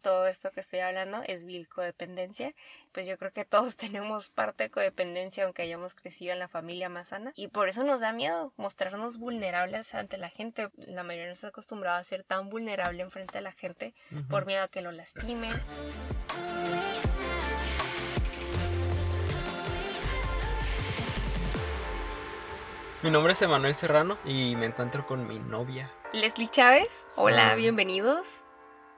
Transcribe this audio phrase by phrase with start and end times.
[0.00, 2.54] todo esto que estoy hablando es vil codependencia.
[2.92, 6.88] Pues yo creo que todos tenemos parte de codependencia aunque hayamos crecido en la familia
[6.88, 7.32] más sana.
[7.36, 10.70] Y por eso nos da miedo mostrarnos vulnerables ante la gente.
[10.76, 13.94] La mayoría no está acostumbrado a ser tan vulnerable enfrente de la gente
[14.28, 15.52] por miedo a que lo lastimen.
[23.02, 25.90] Mi nombre es Emanuel Serrano y me encuentro con mi novia.
[26.12, 27.06] Leslie Chávez.
[27.16, 28.42] Hola, bienvenidos.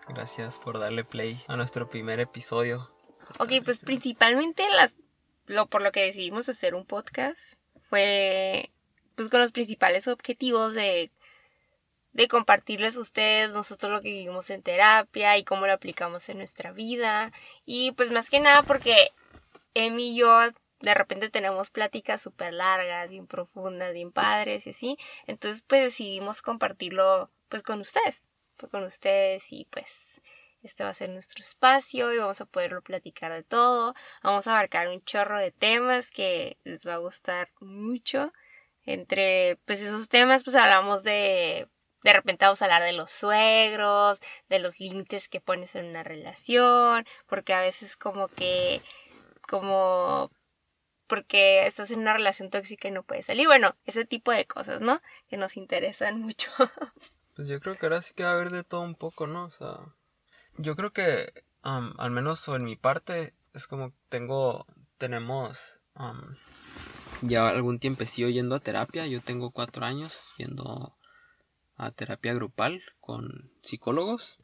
[0.09, 2.91] Gracias por darle play a nuestro primer episodio.
[3.39, 4.99] Ok, pues principalmente las,
[5.47, 8.71] lo, por lo que decidimos hacer un podcast fue
[9.15, 11.11] pues con los principales objetivos de,
[12.13, 16.39] de compartirles a ustedes nosotros lo que vivimos en terapia y cómo lo aplicamos en
[16.39, 17.33] nuestra vida.
[17.65, 19.13] Y pues más que nada porque
[19.75, 20.41] Emi y yo
[20.81, 24.97] de repente tenemos pláticas súper largas, bien profundas, bien padres y así.
[25.27, 28.25] Entonces pues decidimos compartirlo pues con ustedes
[28.69, 30.21] con ustedes y pues
[30.63, 33.95] este va a ser nuestro espacio y vamos a poderlo platicar de todo.
[34.23, 38.33] Vamos a abarcar un chorro de temas que les va a gustar mucho.
[38.85, 41.69] Entre pues esos temas pues hablamos de
[42.03, 46.03] de repente vamos a hablar de los suegros, de los límites que pones en una
[46.03, 48.83] relación, porque a veces como que
[49.49, 50.31] como
[51.07, 53.47] porque estás en una relación tóxica y no puedes salir.
[53.47, 55.01] Bueno, ese tipo de cosas, ¿no?
[55.29, 56.51] Que nos interesan mucho.
[57.35, 59.45] Pues yo creo que ahora sí que va a haber de todo un poco, ¿no?
[59.45, 59.79] O sea,
[60.59, 64.67] yo creo que al menos en mi parte es como tengo,
[64.99, 65.81] tenemos
[67.23, 69.07] ya algún tiempecillo yendo a terapia.
[69.07, 70.95] Yo tengo cuatro años yendo
[71.77, 74.39] a terapia grupal con psicólogos.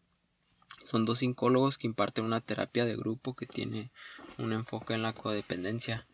[0.84, 3.90] Son dos psicólogos que imparten una terapia de grupo que tiene
[4.38, 6.06] un enfoque en la codependencia.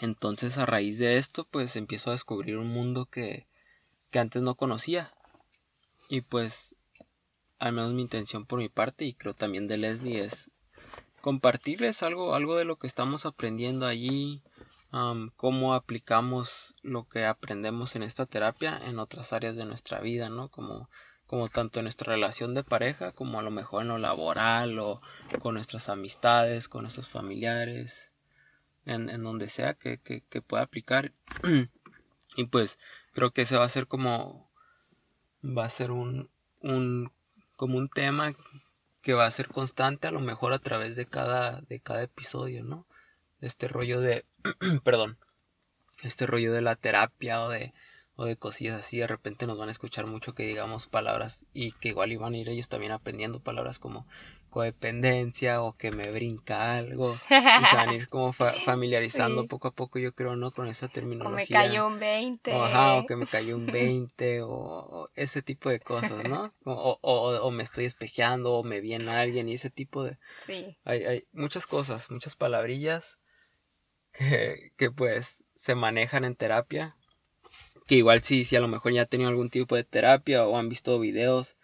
[0.00, 3.48] Entonces a raíz de esto pues empiezo a descubrir un mundo que,
[4.10, 5.12] que antes no conocía
[6.08, 6.76] y pues,
[7.58, 10.50] al menos mi intención por mi parte y creo también de Leslie es
[11.20, 14.42] compartirles algo, algo de lo que estamos aprendiendo allí,
[15.36, 20.50] cómo aplicamos lo que aprendemos en esta terapia en otras áreas de nuestra vida, ¿no?
[20.50, 20.88] Como,
[21.26, 25.00] como tanto en nuestra relación de pareja, como a lo mejor en lo laboral o
[25.40, 28.12] con nuestras amistades, con nuestros familiares,
[28.84, 31.12] en, en donde sea que, que, que pueda aplicar.
[32.36, 32.78] y pues
[33.14, 34.43] creo que ese va a ser como
[35.44, 37.12] va a ser un, un
[37.56, 38.34] como un tema
[39.02, 42.64] que va a ser constante a lo mejor a través de cada de cada episodio,
[42.64, 42.86] ¿no?
[43.40, 44.24] Este rollo de
[44.84, 45.18] perdón,
[46.02, 47.74] este rollo de la terapia o de
[48.16, 51.72] o de cosillas así, de repente nos van a escuchar mucho que digamos palabras y
[51.72, 54.06] que igual iban a ir ellos también aprendiendo palabras como
[54.50, 59.74] codependencia o que me brinca algo y se van a ir como familiarizando poco a
[59.74, 63.06] poco yo creo no con esa terminología o me cayó un 20 o, ajá, o
[63.06, 67.84] que me cayó un 20 o, ese tipo de cosas no o, o, me estoy
[67.84, 70.78] espejeando o me viene alguien y ese tipo de sí.
[70.84, 73.18] hay, hay muchas cosas muchas palabrillas
[74.12, 76.96] que, que pues se manejan en terapia
[77.86, 80.56] que igual si, si a lo mejor ya han tenido algún tipo de terapia o
[80.56, 81.56] han visto videos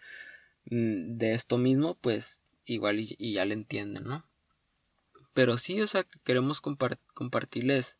[0.65, 4.25] mm, de esto mismo, pues igual y, ya le entienden, ¿no?
[5.33, 7.97] Pero sí, o sea, queremos compartirles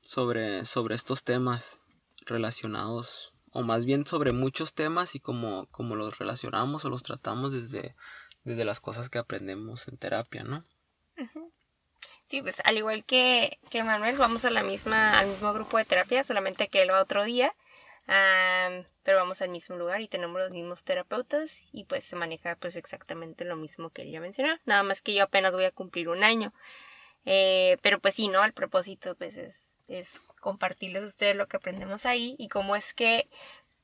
[0.00, 1.80] sobre, sobre estos temas
[2.26, 5.66] relacionados, o más bien sobre muchos temas y como
[5.96, 7.94] los relacionamos o los tratamos desde,
[8.44, 10.64] desde las cosas que aprendemos en terapia, ¿no?
[12.30, 15.84] Sí, pues al igual que, que Manuel, vamos a la misma, al mismo grupo de
[15.84, 17.52] terapia, solamente que él va otro día.
[19.02, 22.76] pero vamos al mismo lugar y tenemos los mismos terapeutas y pues se maneja pues
[22.76, 24.56] exactamente lo mismo que él ya mencionó.
[24.64, 26.52] Nada más que yo apenas voy a cumplir un año.
[27.24, 28.44] Eh, pero pues sí, ¿no?
[28.44, 32.94] El propósito pues es, es compartirles a ustedes lo que aprendemos ahí y cómo es
[32.94, 33.28] que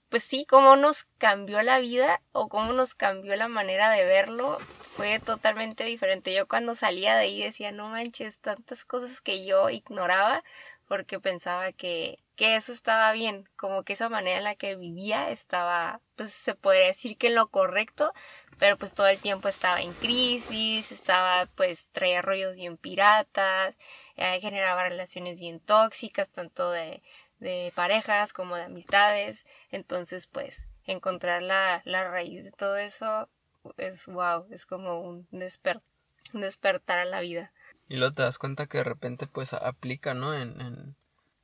[0.08, 4.58] pues sí, cómo nos cambió la vida o cómo nos cambió la manera de verlo
[4.96, 6.34] fue totalmente diferente.
[6.34, 10.42] Yo cuando salía de ahí decía, no manches, tantas cosas que yo ignoraba
[10.88, 15.30] porque pensaba que, que eso estaba bien, como que esa manera en la que vivía
[15.30, 18.12] estaba, pues se podría decir que lo correcto,
[18.58, 23.76] pero pues todo el tiempo estaba en crisis, estaba pues traía rollos bien piratas,
[24.16, 27.02] eh, generaba relaciones bien tóxicas, tanto de
[27.38, 29.44] de parejas como de amistades.
[29.70, 33.28] Entonces, pues, encontrar la, la raíz de todo eso
[33.76, 37.52] es wow, es como un, despertar a la vida.
[37.88, 40.34] Y luego te das cuenta que de repente pues aplica, ¿no?
[40.34, 40.96] En, en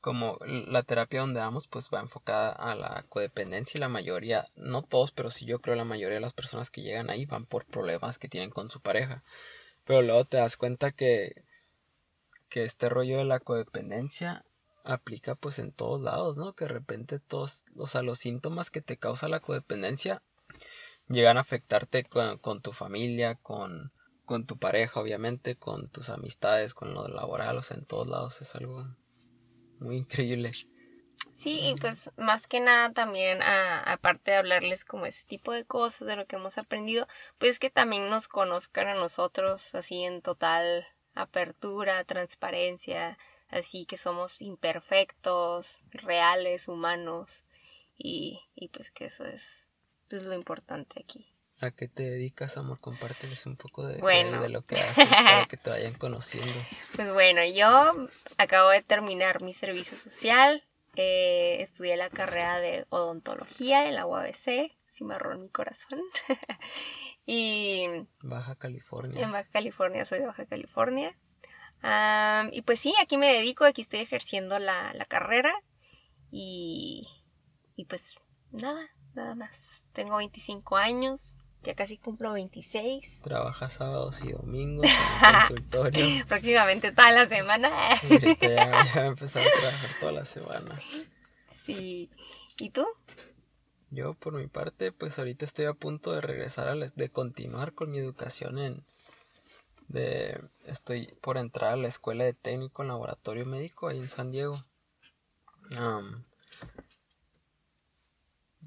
[0.03, 4.83] como la terapia donde vamos pues va enfocada a la codependencia y la mayoría, no
[4.83, 7.67] todos, pero sí yo creo la mayoría de las personas que llegan ahí van por
[7.67, 9.23] problemas que tienen con su pareja.
[9.85, 11.45] Pero luego te das cuenta que,
[12.49, 14.45] que este rollo de la codependencia
[14.85, 16.55] aplica pues en todos lados, ¿no?
[16.55, 20.21] Que de repente todos, o sea, los síntomas que te causa la codependencia
[21.09, 23.93] llegan a afectarte con, tu familia, con,
[24.25, 28.41] con tu pareja, obviamente, con tus amistades, con lo laboral, o sea, en todos lados
[28.43, 28.87] es algo
[29.79, 30.53] muy increíble.
[31.35, 36.07] Sí, y pues más que nada también, aparte de hablarles como ese tipo de cosas,
[36.07, 37.07] de lo que hemos aprendido,
[37.39, 44.41] pues que también nos conozcan a nosotros así en total apertura, transparencia, así que somos
[44.41, 47.45] imperfectos, reales, humanos,
[47.97, 49.67] y, y pues que eso es,
[50.17, 51.33] es lo importante aquí.
[51.63, 52.81] ¿A qué te dedicas, amor?
[52.81, 56.53] Compárteles un poco de, de, lo que haces para que te vayan conociendo.
[56.97, 60.65] Pues bueno, yo acabo de terminar mi servicio social.
[60.97, 66.01] Eh, estudié la carrera de odontología en la UABC, cimarrón mi corazón.
[67.27, 67.87] y...
[68.23, 69.23] Baja California.
[69.23, 71.17] En Baja California, soy de Baja California.
[72.51, 75.55] y pues sí, aquí me dedico, aquí estoy ejerciendo la, la carrera.
[76.33, 77.07] Y,
[77.77, 78.17] y pues
[78.51, 79.82] nada, nada más.
[79.93, 83.23] Tengo 25 años, ya casi cumplo 26.
[83.23, 84.91] Trabaja sábados y domingos en
[85.27, 86.27] el consultorio.
[86.27, 87.93] Próximamente toda la semana.
[88.11, 90.79] ahorita ya, ya empezado a trabajar toda la semana.
[91.51, 92.11] Sí.
[92.59, 92.87] ¿Y tú?
[93.91, 97.91] Yo, por mi parte, pues ahorita estoy a punto de regresar a de continuar con
[97.91, 98.85] mi educación en
[99.89, 104.31] de estoy por entrar a la escuela de técnico en laboratorio médico ahí en San
[104.31, 104.65] Diego.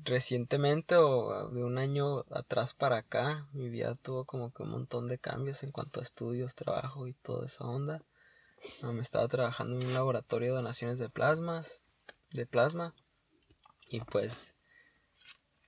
[0.05, 5.07] Recientemente o de un año atrás para acá, mi vida tuvo como que un montón
[5.07, 8.03] de cambios en cuanto a estudios, trabajo y toda esa onda.
[8.83, 11.81] me estaba trabajando en un laboratorio de donaciones de plasmas,
[12.31, 12.95] de plasma.
[13.87, 14.55] Y pues,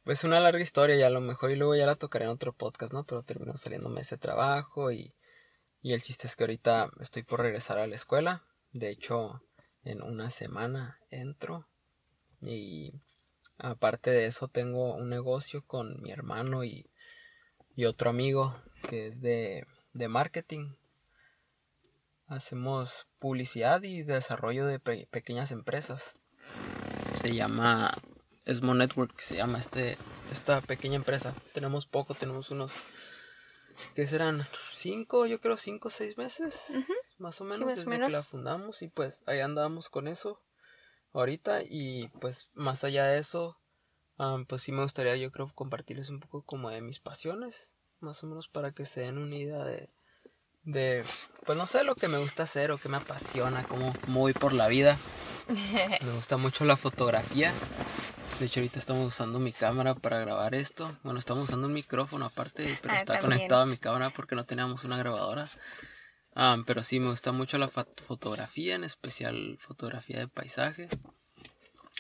[0.03, 2.53] pues una larga historia y a lo mejor y luego ya la tocaré en otro
[2.53, 3.03] podcast, ¿no?
[3.05, 5.13] Pero terminó saliéndome ese trabajo y,
[5.81, 8.45] y el chiste es que ahorita estoy por regresar a la escuela.
[8.71, 9.41] De hecho,
[9.83, 11.67] en una semana entro
[12.41, 13.01] y
[13.59, 16.89] Aparte de eso, tengo un negocio con mi hermano y,
[17.85, 18.55] otro amigo
[18.87, 20.75] que es de, marketing.
[22.27, 26.17] Hacemos publicidad y desarrollo de pequeñas empresas.
[27.15, 27.93] Se llama
[28.45, 29.97] Esmo Network, se llama este,
[30.31, 31.33] esta pequeña empresa.
[31.53, 32.73] Tenemos poco, tenemos unos
[33.95, 36.71] que serán cinco, yo creo cinco o seis meses,
[37.17, 40.41] más o menos, desde que la fundamos y pues ahí andamos con eso
[41.13, 43.59] ahorita y pues más allá de eso,
[44.47, 48.27] pues sí me gustaría yo creo compartirles un poco como de mis pasiones, más o
[48.27, 49.89] menos para que se den una idea de,
[50.63, 51.03] de
[51.45, 54.33] pues no sé lo que me gusta hacer o que me apasiona, cómo, cómo voy
[54.33, 54.97] por la vida.
[56.01, 57.53] me gusta mucho la fotografía.
[58.39, 60.95] De hecho, ahorita estamos usando mi cámara para grabar esto.
[61.03, 64.45] Bueno, estamos usando un micrófono aparte, pero ah, está conectado a mi cámara porque no
[64.45, 65.45] teníamos una grabadora.
[66.39, 70.87] Ah, pero sí, me gusta mucho la fotografía, en especial fotografía de paisaje.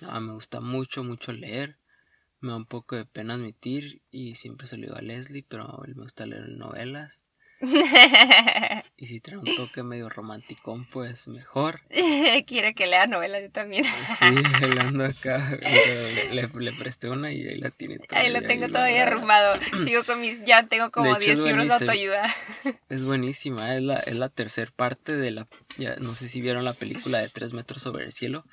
[0.03, 1.79] Ah, me gusta mucho, mucho leer.
[2.39, 5.83] Me da un poco de pena admitir y siempre se lo digo a Leslie, pero
[5.85, 7.17] él me gusta leer novelas.
[8.97, 11.81] y si trae un toque medio romántico, pues mejor.
[12.45, 13.83] Quiere que lea novelas yo también.
[13.83, 14.25] sí,
[14.61, 15.57] hablando acá.
[16.31, 18.19] Le, le, presté una y ahí la tiene todavía.
[18.27, 19.59] Ahí la tengo todavía arrumado.
[19.85, 20.43] Sigo con mis.
[20.45, 22.35] Ya tengo como 10 libros de autoayuda.
[22.89, 23.75] Es buenísima.
[23.75, 25.47] Es la, es la tercera parte de la.
[25.77, 28.45] Ya, no sé si vieron la película de Tres metros sobre el cielo.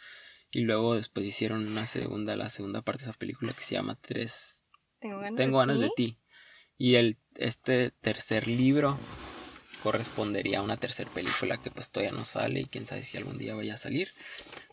[0.51, 3.99] Y luego después hicieron una segunda, la segunda parte de esa película que se llama
[4.01, 4.65] Tres.
[5.01, 6.19] Tengo ganas, de, ti?
[6.79, 8.99] Y el, este tercer libro
[9.83, 13.39] correspondería a una tercera película que pues todavía no sale y quién sabe si algún
[13.39, 14.15] día vaya a salir.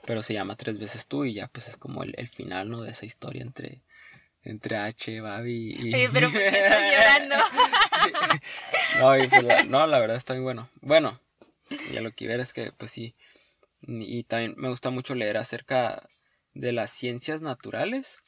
[0.05, 2.81] Pero se llama Tres veces tú y ya pues es como el, final, ¿no?
[2.81, 3.81] De esa historia entre,
[4.43, 5.93] entre H, Babi y...
[5.93, 7.35] Oye, pero ¿por qué estás llorando?
[8.99, 10.69] no, pues, la, no, la verdad está muy bueno.
[10.81, 11.19] Bueno,
[11.91, 13.15] ya lo que ver es que pues sí,
[13.81, 16.07] y también me gusta mucho leer acerca
[16.53, 18.21] de las ciencias naturales,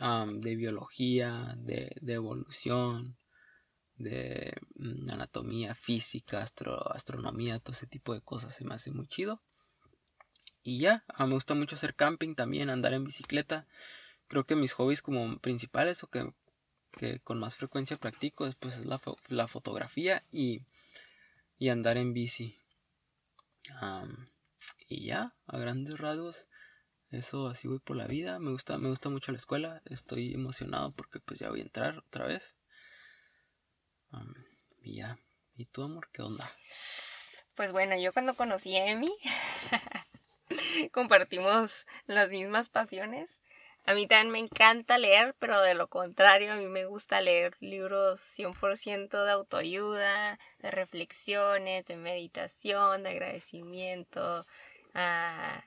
[0.00, 3.16] de biología, de, evolución,
[3.96, 6.44] de mm, anatomía, física,
[6.94, 9.42] astronomía, todo ese tipo de cosas se me hace muy chido.
[10.62, 13.66] Y ya, ah, me gusta mucho hacer camping también, andar en bicicleta.
[14.28, 16.32] Creo que mis hobbies como principales o que,
[17.24, 20.62] con más frecuencia practico después es la, la fotografía y,
[21.58, 22.58] y andar en bici.
[24.88, 26.46] Y ya, a grandes rasgos,
[27.10, 28.38] eso así voy por la vida.
[28.38, 29.82] Me gusta, me gusta mucho la escuela.
[29.86, 32.56] Estoy emocionado porque pues ya voy a entrar otra vez.
[34.80, 35.18] Y ya.
[35.56, 36.50] ¿Y tu amor qué onda?
[37.54, 39.14] Pues bueno, yo cuando conocí a Emi
[40.92, 43.40] compartimos las mismas pasiones.
[43.84, 47.56] A mí también me encanta leer, pero de lo contrario, a mí me gusta leer
[47.60, 54.46] libros 100% de autoayuda, de reflexiones, de meditación, de agradecimiento.
[54.94, 55.64] Ah,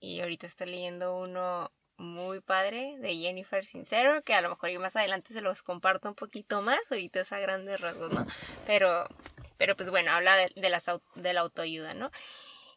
[0.00, 4.80] y ahorita estoy leyendo uno muy padre de Jennifer Sincero, que a lo mejor yo
[4.80, 8.26] más adelante se los comparto un poquito más, ahorita es a grandes rasgos, ¿no?
[8.66, 9.08] Pero,
[9.56, 12.10] pero pues bueno, habla de, de, las, de la autoayuda, ¿no?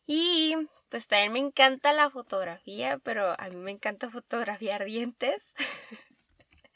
[0.08, 0.56] Y
[0.90, 5.54] pues también me encanta la fotografía, pero a mí me encanta fotografiar dientes.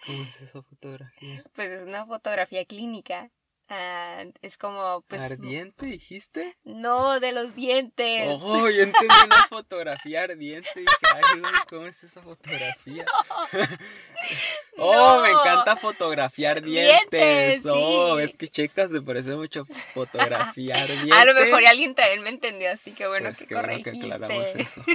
[0.05, 1.43] ¿Cómo es esa fotografía?
[1.55, 3.31] Pues es una fotografía clínica.
[3.69, 5.21] Ah, es como, pues...
[5.21, 6.57] ¿Ardiente dijiste?
[6.63, 8.27] No, de los dientes.
[8.27, 10.69] Oh, yo entendí una fotografía ardiente.
[10.75, 13.05] Y dije, ay, ¿cómo es esa fotografía?
[14.77, 17.63] oh, me encanta fotografiar dientes.
[17.63, 21.11] dientes oh, es que checas, se parece mucho fotografiar dientes.
[21.17, 24.45] A lo mejor alguien también me entendió, así que bueno pues que bueno que aclaramos
[24.55, 24.83] eso.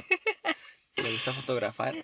[0.97, 1.95] Me gusta fotografar,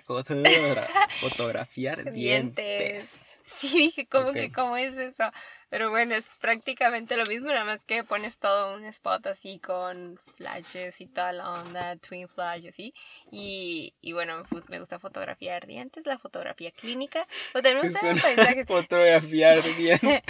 [1.20, 3.33] fotografiar dientes.
[3.44, 5.24] Sí, dije, ¿cómo que cómo es eso?
[5.68, 10.18] Pero bueno, es prácticamente lo mismo, nada más que pones todo un spot así con
[10.36, 12.94] flashes y toda la onda, twin flash así.
[13.30, 17.26] Y, y bueno, me gusta fotografiar dientes, la fotografía clínica.
[17.52, 18.64] O también me gusta paisaje.
[18.66, 20.22] Fotografiar dientes.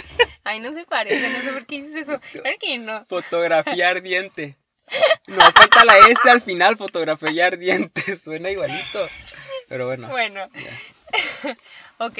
[0.43, 2.19] Ay, no se parece, no sé por qué dices eso.
[2.31, 3.05] Claro que no.
[3.05, 4.57] Fotografiar diente.
[5.27, 8.21] Nos falta la S al final, fotografiar dientes.
[8.21, 9.07] Suena igualito.
[9.69, 10.09] Pero bueno.
[10.09, 10.49] Bueno.
[11.99, 12.19] ok.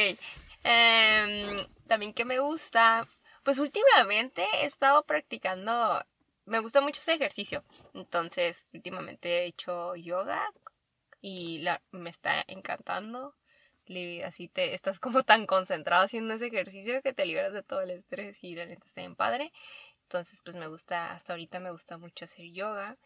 [0.68, 1.58] Em,
[1.88, 3.08] también que me gusta,
[3.44, 6.04] pues últimamente he estado practicando,
[6.46, 7.64] me gusta mucho ese ejercicio.
[7.94, 10.52] Entonces, últimamente he hecho yoga
[11.22, 13.36] y me está encantando.
[14.26, 17.92] Así te estás como tan concentrado haciendo ese ejercicio que te liberas de todo el
[17.92, 19.52] estrés y la neta está bien padre.
[20.04, 22.98] Entonces, pues me gusta, hasta ahorita me gusta mucho hacer yoga.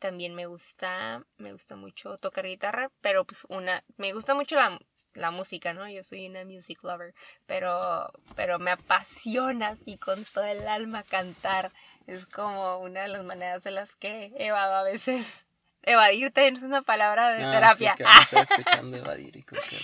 [0.00, 4.78] también me gusta, me gusta mucho tocar guitarra, pero pues una, me gusta mucho la,
[5.18, 5.88] la música, ¿no?
[5.88, 7.14] Yo soy una music lover,
[7.46, 11.72] pero, pero me apasiona así con todo el alma cantar.
[12.06, 15.44] Es como una de las maneras de las que evado a veces.
[15.82, 17.96] Evadirte es una palabra de ah, terapia.
[17.96, 19.76] Sí, que escuchando evadir y creo que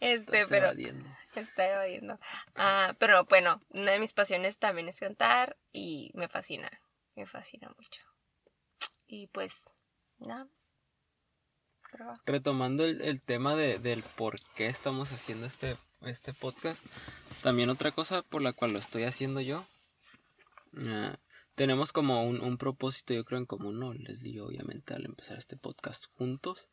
[0.00, 1.08] Este, pero evadiendo.
[1.34, 2.18] está evadiendo.
[2.56, 6.70] Ah, pero bueno, una de mis pasiones también es cantar y me fascina,
[7.14, 8.02] me fascina mucho.
[9.06, 9.52] Y pues,
[10.18, 10.63] nada más.
[12.26, 16.84] Retomando el, tema de, del por qué estamos haciendo este, este podcast,
[17.42, 19.66] también otra cosa por la cual lo estoy haciendo yo.
[20.76, 21.18] Ah,
[21.54, 23.94] tenemos como un, propósito, yo creo, en común, ¿no?
[23.94, 26.68] Les digo, obviamente, al empezar este podcast juntos.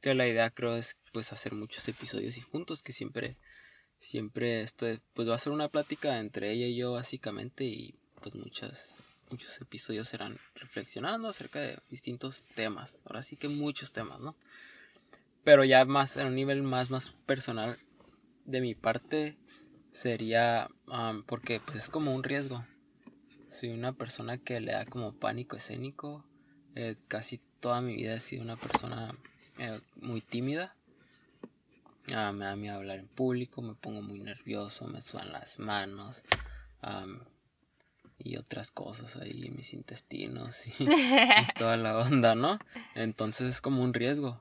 [0.00, 3.38] Que la idea creo es pues hacer muchos episodios y juntos, que siempre,
[3.98, 8.34] siempre esto pues va a ser una plática entre ella y yo básicamente y pues
[8.34, 8.96] muchas,
[9.30, 13.00] muchos episodios serán reflexionando acerca de distintos temas.
[13.04, 14.36] Ahora sí que muchos temas, ¿no?
[15.42, 17.78] Pero ya más en un nivel más, más personal
[18.44, 19.36] de mi parte
[19.92, 20.68] sería
[21.26, 22.64] porque pues es como un riesgo.
[23.50, 26.24] Soy una persona que le da como pánico escénico.
[26.74, 29.14] Eh, casi toda mi vida he sido una persona
[29.58, 30.74] eh, muy tímida.
[32.14, 36.22] Ah, me da miedo hablar en público, me pongo muy nervioso, me sudan las manos
[38.18, 40.86] y otras cosas ahí en mis intestinos y,
[41.58, 42.58] toda la onda, ¿no?
[42.94, 44.40] Entonces es como un riesgo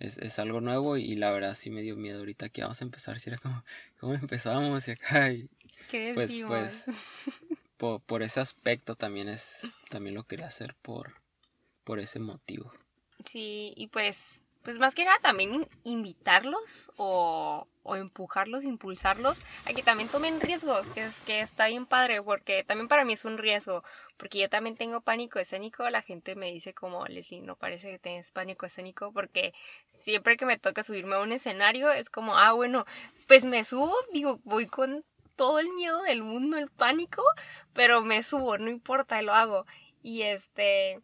[0.00, 2.84] es, es, algo nuevo y la verdad sí me dio miedo ahorita que vamos a
[2.84, 3.20] empezar.
[3.20, 3.62] Si era como,
[4.00, 4.88] ¿cómo empezamos?
[4.88, 5.48] Y acá, y,
[5.88, 6.86] ¿Qué pues, pues,
[7.76, 11.20] por, por, ese aspecto también es, también lo quería hacer por,
[11.84, 12.72] por ese motivo.
[13.26, 19.82] Sí, y pues pues más que nada también invitarlos o, o, empujarlos, impulsarlos a que
[19.82, 23.38] también tomen riesgos, que es que está bien padre, porque también para mí es un
[23.38, 23.82] riesgo,
[24.16, 27.98] porque yo también tengo pánico escénico, la gente me dice como, Leslie, no parece que
[27.98, 29.54] tienes pánico escénico, porque
[29.88, 32.84] siempre que me toca subirme a un escenario es como, ah, bueno,
[33.26, 35.04] pues me subo, digo, voy con
[35.36, 37.22] todo el miedo del mundo, el pánico,
[37.72, 39.64] pero me subo, no importa, lo hago.
[40.02, 41.00] Y este,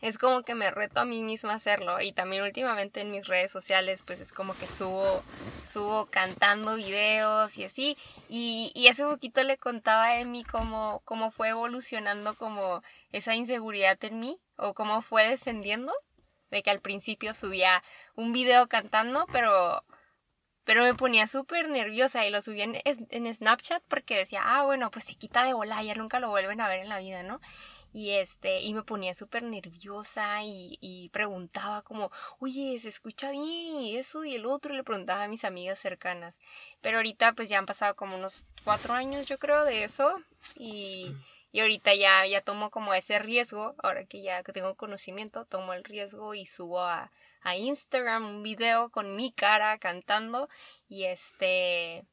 [0.00, 3.26] es como que me reto a mí misma a hacerlo y también últimamente en mis
[3.26, 5.22] redes sociales pues es como que subo
[5.70, 7.96] subo cantando videos y así
[8.28, 12.82] y, y hace poquito le contaba a Emi cómo, cómo fue evolucionando como
[13.12, 15.92] esa inseguridad en mí o cómo fue descendiendo
[16.50, 17.82] de que al principio subía
[18.14, 19.84] un video cantando pero
[20.64, 24.90] pero me ponía súper nerviosa y lo subía en, en, Snapchat porque decía, ah, bueno,
[24.90, 27.40] pues se quita de bola, ya nunca lo vuelven a ver en la vida, ¿no?
[27.94, 32.10] Y este, y me ponía súper nerviosa y, y, preguntaba como,
[32.40, 33.76] oye, ¿se escucha bien?
[33.80, 36.34] Y eso y el otro, le preguntaba a mis amigas cercanas.
[36.80, 40.20] Pero ahorita pues ya han pasado como unos cuatro años yo creo de eso
[40.56, 41.14] y,
[41.52, 45.84] y ahorita ya, ya tomo como ese riesgo, ahora que ya tengo conocimiento, tomo el
[45.84, 50.48] riesgo y subo a, a Instagram un video con mi cara cantando
[50.88, 52.04] y este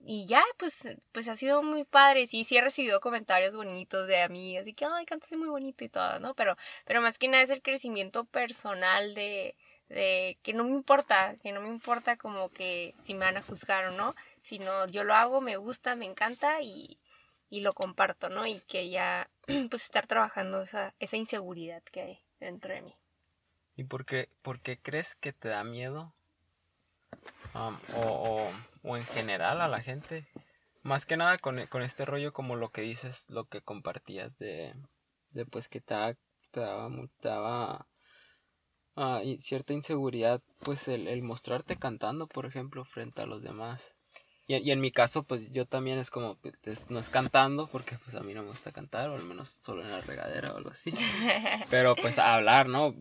[0.00, 2.26] y ya, pues, pues ha sido muy padre.
[2.26, 5.88] Sí, sí he recibido comentarios bonitos de amigas y que, ay, cantas muy bonito y
[5.88, 6.34] todo, ¿no?
[6.34, 9.56] Pero, pero más que nada es el crecimiento personal de,
[9.88, 13.42] de que no me importa, que no me importa como que si me van a
[13.42, 16.98] juzgar o no, sino yo lo hago, me gusta, me encanta y,
[17.50, 18.46] y lo comparto, ¿no?
[18.46, 19.28] Y que ya,
[19.70, 22.94] pues estar trabajando esa, esa inseguridad que hay dentro de mí.
[23.76, 24.28] ¿Y por qué,
[24.82, 26.14] crees que te da miedo?
[27.54, 28.50] O,
[28.86, 30.26] o, en general a la gente.
[30.82, 34.74] Más que nada con, con, este rollo como lo que dices, lo que compartías de,
[35.30, 35.94] de pues que te,
[36.52, 36.90] te daba,
[37.20, 37.86] te daba
[38.94, 43.96] ah, cierta inseguridad, pues el, el mostrarte cantando, por ejemplo, frente a los demás.
[44.48, 48.14] Y, en mi caso, pues yo también es como, pues, no es cantando, porque pues
[48.14, 50.70] a mí no me gusta cantar, o al menos solo en la regadera o algo
[50.70, 50.92] así.
[51.70, 52.94] Pero pues hablar, ¿no?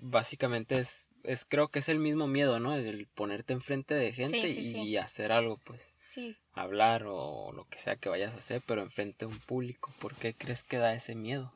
[0.00, 2.74] Básicamente es, es, creo que es el mismo miedo, ¿no?
[2.74, 5.92] El ponerte enfrente de gente y, hacer algo, pues.
[6.08, 6.36] Sí.
[6.52, 9.92] Hablar o lo que sea que vayas a hacer, pero enfrente de un público.
[10.00, 11.52] ¿Por qué crees que da ese miedo?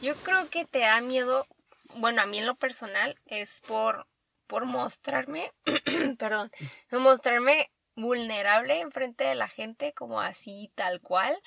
[0.00, 1.46] Yo creo que te da miedo,
[1.94, 4.06] bueno, a mí en lo personal, es por,
[4.46, 5.52] por mostrarme,
[6.18, 6.50] perdón,
[6.90, 11.38] mostrarme vulnerable enfrente de la gente, como así, tal cual.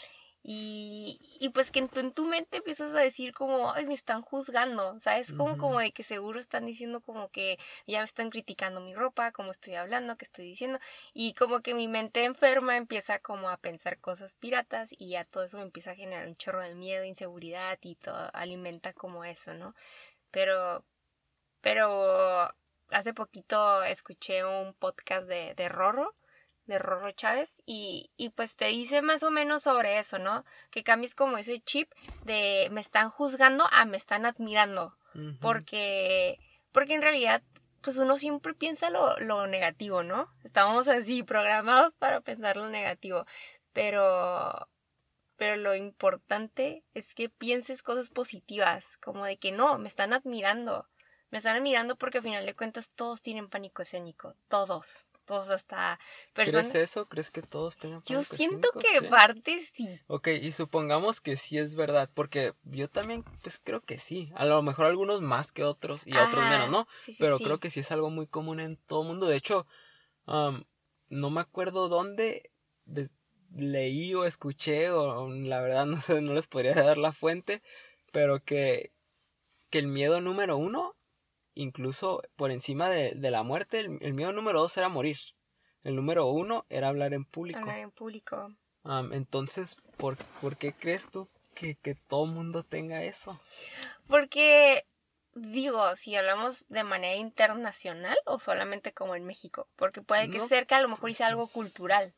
[0.41, 3.93] Y, y pues que en tu, en tu mente empiezas a decir como, ay, me
[3.93, 5.33] están juzgando, ¿sabes?
[5.33, 9.31] Como, como de que seguro están diciendo como que ya me están criticando mi ropa,
[9.33, 10.79] como estoy hablando, que estoy diciendo.
[11.13, 15.43] Y como que mi mente enferma empieza como a pensar cosas piratas y ya todo
[15.43, 19.53] eso me empieza a generar un chorro de miedo, inseguridad y todo alimenta como eso,
[19.53, 19.75] ¿no?
[20.31, 20.85] Pero,
[21.61, 22.53] pero
[22.91, 26.15] hace poquito escuché un podcast de, de Rorro
[26.69, 30.45] de Rorro Chávez y, y, pues te dice más o menos sobre eso, ¿no?
[30.69, 31.91] Que cambies como ese chip
[32.23, 34.95] de me están juzgando a me están admirando.
[35.41, 36.39] Porque,
[36.71, 37.41] porque en realidad,
[37.81, 40.31] pues uno siempre piensa lo, lo negativo, ¿no?
[40.43, 43.25] Estamos así programados para pensar lo negativo.
[43.73, 44.69] Pero,
[45.35, 50.87] pero lo importante es que pienses cosas positivas, como de que no, me están admirando.
[51.31, 55.99] Me están admirando porque al final de cuentas todos tienen pánico escénico, todos todos hasta
[56.33, 56.71] personas.
[56.71, 57.07] ¿Crees eso?
[57.07, 60.01] ¿Crees que todos tengan Yo siento que parte sí.
[60.07, 64.31] Ok, y supongamos que sí es verdad, porque yo también, pues creo que sí.
[64.33, 66.87] A lo mejor algunos más que otros y otros menos, ¿no?
[67.19, 69.27] Pero creo que sí es algo muy común en todo el mundo.
[69.27, 69.67] De hecho,
[70.25, 72.51] no me acuerdo dónde
[73.53, 77.61] leí o escuché, o la verdad no sé, no les podría dar la fuente,
[78.11, 78.93] pero que,
[79.69, 80.95] que el miedo número uno
[81.55, 85.17] incluso por encima de, la muerte, el, miedo número dos era morir.
[85.83, 87.59] El número uno era hablar en público.
[87.59, 88.53] Hablar en público.
[89.11, 93.39] entonces, ¿por, ¿por, qué crees tú que, que todo mundo tenga eso?
[94.07, 94.85] Porque,
[95.33, 100.67] digo, si hablamos de manera internacional o solamente como en México, porque puede que ser
[100.67, 102.13] que a lo mejor hice algo cultural.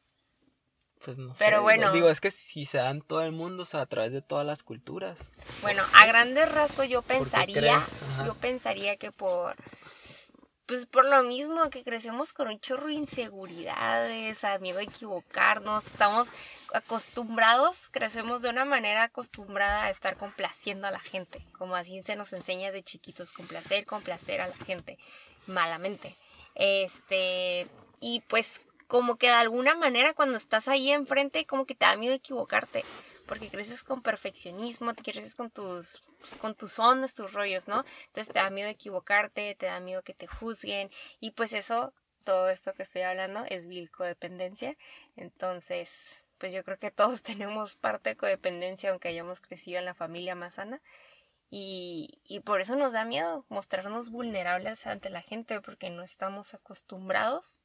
[1.03, 1.91] Pues no Pero bueno.
[1.91, 4.21] Digo, es que si se da en todo el mundo, o sea, a través de
[4.21, 5.29] todas las culturas.
[5.61, 7.81] Bueno, a grandes rasgos yo pensaría,
[8.25, 9.55] yo pensaría que por,
[10.71, 15.85] pues por lo mismo que crecemos con un chorro de inseguridades, a miedo a equivocarnos,
[15.85, 16.29] estamos
[16.73, 22.15] acostumbrados, crecemos de una manera acostumbrada a estar complaciendo a la gente, como así se
[22.15, 24.97] nos enseña de chiquitos, complacer, complacer a la gente,
[25.45, 26.15] malamente.
[26.55, 27.67] Este,
[27.99, 31.95] y pues como que de alguna manera cuando estás ahí enfrente, como que te da
[31.95, 32.83] miedo equivocarte,
[33.25, 37.85] porque creces con perfeccionismo, te creces con tus, pues, con tus ondas, tus rollos, ¿no?
[38.07, 41.93] Entonces te da miedo equivocarte, te da miedo que te juzguen, y pues eso,
[42.25, 44.75] todo esto que estoy hablando es vil codependencia,
[45.15, 49.93] entonces, pues yo creo que todos tenemos parte de codependencia, aunque hayamos crecido en la
[49.93, 50.81] familia más sana.
[51.49, 56.53] Y, y, por eso nos da miedo mostrarnos vulnerables ante la gente porque no estamos
[56.53, 57.61] acostumbrados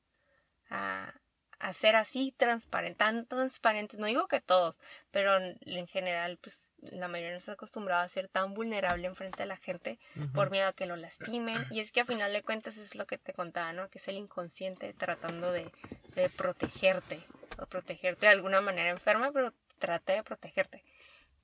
[0.70, 1.12] a,
[1.72, 4.78] ser así transparente, tan transparentes, no digo que todos,
[5.10, 9.46] pero en, general, pues la mayoría no está acostumbrado a ser tan vulnerable enfrente de
[9.46, 9.98] la gente
[10.34, 11.66] por miedo a que lo lastimen.
[11.70, 13.88] Y es que a final de cuentas es lo que te contaba, ¿no?
[13.88, 15.72] Que es el inconsciente tratando de,
[16.14, 17.24] de protegerte,
[17.58, 20.84] o protegerte de alguna manera enferma, pero trata de protegerte.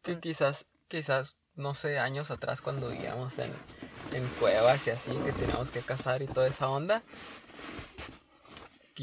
[0.02, 3.52] Que quizás, quizás, no sé, años atrás cuando vivíamos en,
[4.12, 7.02] en cuevas y así, que teníamos que cazar y toda esa onda,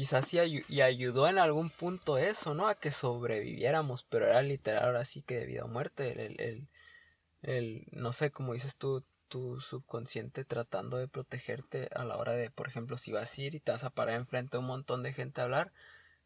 [0.00, 2.68] quizás sí y ayudó en algún punto eso, ¿no?
[2.68, 6.68] A que sobreviviéramos, pero era literal ahora sí que debido a muerte, el, el,
[7.42, 12.48] el, no sé, como dices tú, tu subconsciente tratando de protegerte a la hora de,
[12.48, 15.02] por ejemplo, si vas a ir y te vas a parar enfrente de un montón
[15.02, 15.70] de gente a hablar,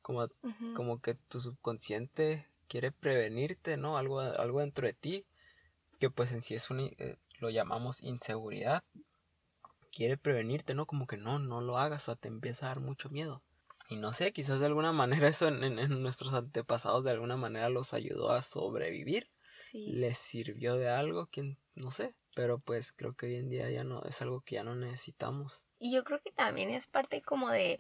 [0.03, 0.29] como,
[0.77, 3.99] como que tu subconsciente quiere prevenirte, ¿no?
[3.99, 5.25] Algo, algo dentro de ti,
[5.99, 8.85] que pues en sí es un, eh, lo llamamos inseguridad,
[9.91, 10.87] quiere prevenirte, ¿no?
[10.87, 13.43] Como que no, no lo hagas, o te empieza a dar mucho miedo.
[13.89, 17.95] Y no sé, quizás de alguna manera eso en, nuestros antepasados de alguna manera los
[17.95, 19.29] ayudó a sobrevivir.
[19.73, 22.15] Les sirvió de algo, quien no sé.
[22.35, 25.67] Pero pues creo que hoy en día ya no es algo que ya no necesitamos.
[25.79, 27.79] y yo creo que también es parte como de,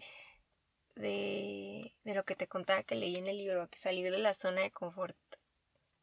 [0.97, 4.35] de, de lo que te contaba que leí en el libro, que salir de la
[4.35, 5.17] zona de confort.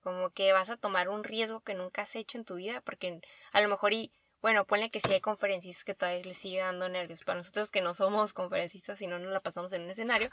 [0.01, 3.21] Como que vas a tomar un riesgo que nunca has hecho en tu vida, porque
[3.51, 4.11] a lo mejor y,
[4.41, 7.23] bueno, ponle que si hay conferencistas que todavía les sigue dando nervios.
[7.23, 10.30] Para nosotros que no somos conferencistas y no nos la pasamos en un escenario,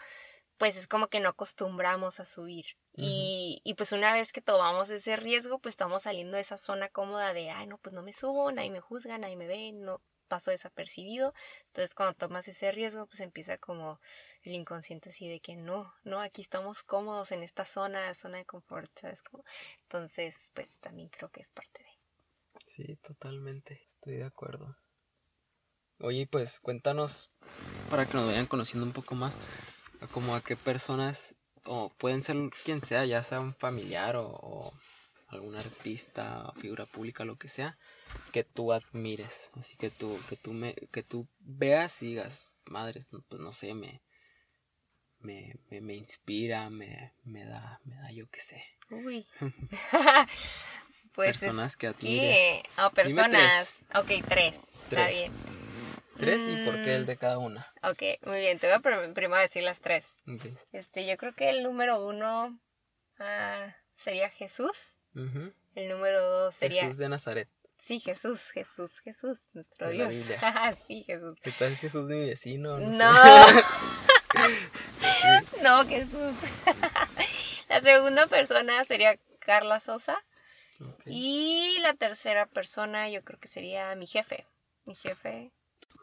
[0.57, 2.66] pues es como que no acostumbramos a subir.
[2.94, 6.88] y, y, pues una vez que tomamos ese riesgo, pues estamos saliendo de esa zona
[6.88, 10.03] cómoda de, ay, no, pues no me subo, nadie me juzga, nadie me ve, no
[10.29, 11.35] paso desapercibido.
[11.68, 14.01] Entonces cuando tomas ese riesgo, pues empieza como
[14.42, 18.44] el inconsciente así de que no, no, aquí estamos cómodos en esta zona, zona de
[18.44, 19.23] confort, ¿sabes?
[19.23, 19.44] Como,
[19.83, 21.88] entonces, pues también creo que es parte de.
[22.66, 24.77] Sí, totalmente, estoy de acuerdo.
[26.01, 27.31] Oye, pues cuéntanos,
[27.91, 29.37] para que nos vayan conociendo un poco más,
[30.13, 31.35] como a qué personas,
[31.65, 34.73] o pueden ser quien sea, ya sea un familiar o,
[35.27, 37.77] algún artista, o figura pública, lo que sea,
[38.33, 43.09] que tú admires, así que tú, que tú me, que tú veas y digas, madres,
[43.29, 44.01] pues no sé, me,
[45.19, 48.65] me, me, inspira, me, me da, me da yo qué sé.
[48.91, 49.27] Uy.
[51.18, 52.62] pues personas que admires.
[52.81, 53.74] O personas.
[53.96, 54.54] Ok, tres.
[54.85, 55.33] Está bien.
[56.16, 57.07] ¿Tres y por qué el mm.
[57.07, 57.66] de cada una?
[57.83, 58.61] Ok, muy bien.
[58.61, 60.07] Te voy a primero decir las tres.
[60.70, 62.57] Este, yo creo que el número uno
[63.18, 64.94] ah, sería Jesús.
[65.74, 66.83] El número dos sería...
[66.83, 67.48] Jesús de Nazaret.
[67.78, 70.14] Sí, Jesús, Jesús, Jesús, nuestro Dios.
[70.40, 71.37] Ah, sí, Jesús.
[71.42, 72.78] ¿Qué tal Jesús de mi vecino?
[72.78, 73.12] No.
[75.64, 76.35] No, Jesús.
[77.68, 80.16] la segunda persona sería Carla Sosa.
[81.07, 84.47] Y la tercera persona yo creo que sería mi jefe.
[84.85, 85.53] Mi jefe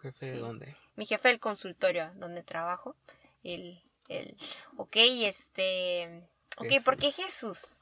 [0.06, 0.76] jefe de dónde?
[0.96, 2.96] Mi jefe del consultorio donde trabajo.
[3.44, 4.36] El, el,
[4.78, 6.24] ok, este,
[6.58, 7.80] ok, ¿por qué Jesús?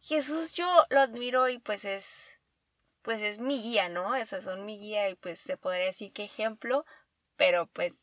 [0.00, 2.06] Jesús yo lo admiro y pues es,
[3.02, 4.14] pues es mi guía, ¿no?
[4.14, 6.84] Esas son mi guía y pues se podría decir que ejemplo,
[7.36, 7.94] pero pues,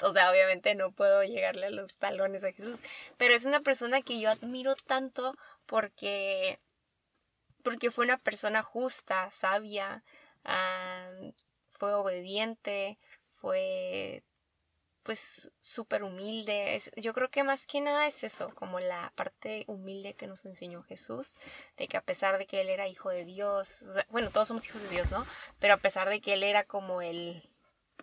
[0.00, 2.78] o sea, obviamente no puedo llegarle a los talones a Jesús,
[3.16, 5.34] pero es una persona que yo admiro tanto
[5.64, 6.60] porque,
[7.66, 10.04] porque fue una persona justa, sabia,
[11.68, 12.96] fue obediente,
[13.28, 14.22] fue
[15.02, 16.80] pues súper humilde.
[16.96, 20.84] yo creo que más que nada es eso, como la parte humilde que nos enseñó
[20.84, 21.38] Jesús,
[21.76, 24.80] de que a pesar de que él era hijo de Dios, bueno, todos somos hijos
[24.82, 25.26] de Dios, ¿no?
[25.58, 27.50] Pero a pesar de que él era como el,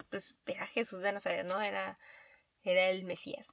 [0.09, 1.61] pues era Jesús de Nazaret, ¿no?
[1.61, 1.97] Era,
[2.63, 3.47] era el Mesías.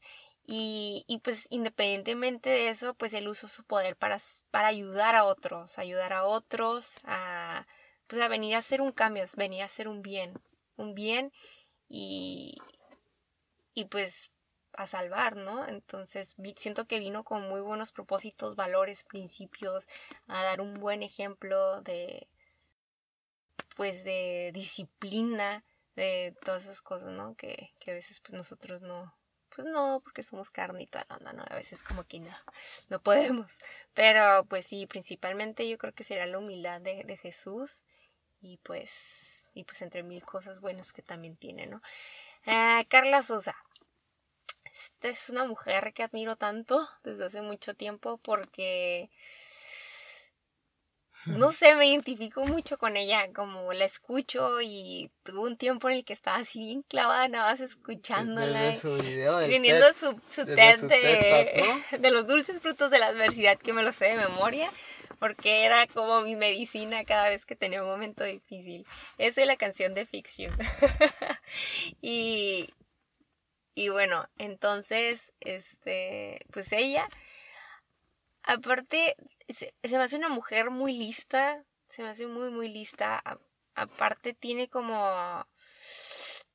[0.44, 4.18] Y, y pues independientemente de eso, pues él usó su poder para,
[4.50, 7.66] para ayudar a otros, ayudar a otros a
[8.10, 10.34] pues a venir a hacer un cambio, venir a hacer un bien,
[10.76, 11.32] un bien
[11.88, 12.56] y,
[13.72, 14.30] y pues
[14.72, 15.66] a salvar, ¿no?
[15.68, 19.88] Entonces siento que vino con muy buenos propósitos, valores, principios,
[20.26, 22.28] a dar un buen ejemplo de,
[23.76, 27.36] pues de disciplina, de todas esas cosas, ¿no?
[27.36, 29.14] Que, que a veces pues nosotros no,
[29.62, 31.44] pues no, porque somos carne y toda la onda, ¿no?
[31.48, 32.34] A veces como que no,
[32.88, 33.50] no podemos.
[33.94, 37.84] Pero pues sí, principalmente yo creo que será la humildad de, de Jesús
[38.40, 41.82] y pues, y pues entre mil cosas buenas que también tiene, ¿no?
[42.46, 43.56] Ah, Carla Sosa.
[44.64, 49.10] Esta es una mujer que admiro tanto desde hace mucho tiempo porque
[51.26, 55.96] no sé, me identifico mucho con ella, como la escucho y tuve un tiempo en
[55.96, 58.74] el que estaba así bien clavada, nada más escuchándola.
[58.74, 61.64] su video del Viniendo su, su TED, de,
[61.98, 64.70] de, los dulces frutos de la adversidad que me lo sé de memoria
[65.20, 68.86] porque era como mi medicina cada vez que tenía un momento difícil.
[69.18, 70.56] Esa es la canción de Fiction.
[72.00, 72.72] y,
[73.74, 77.06] y bueno, entonces, este, pues ella,
[78.42, 79.14] aparte,
[79.54, 83.22] se, me hace una mujer muy lista, se me hace muy, muy lista.
[83.74, 84.94] aparte tiene como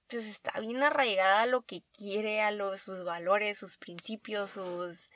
[0.07, 5.09] pues está bien arraigada a lo que quiere, a los, sus valores, sus principios, sus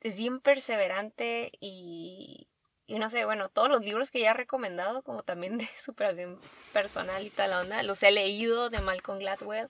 [0.00, 2.48] es bien perseverante y,
[2.86, 6.40] y no sé, bueno, todos los libros que ya he recomendado, como también de superación
[6.72, 9.68] personal y tal onda, los he leído de Malcolm Gladwell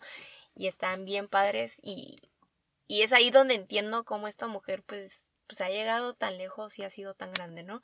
[0.54, 2.30] y están bien padres y,
[2.86, 6.84] y es ahí donde entiendo cómo esta mujer pues, pues ha llegado tan lejos y
[6.84, 7.82] ha sido tan grande, ¿no?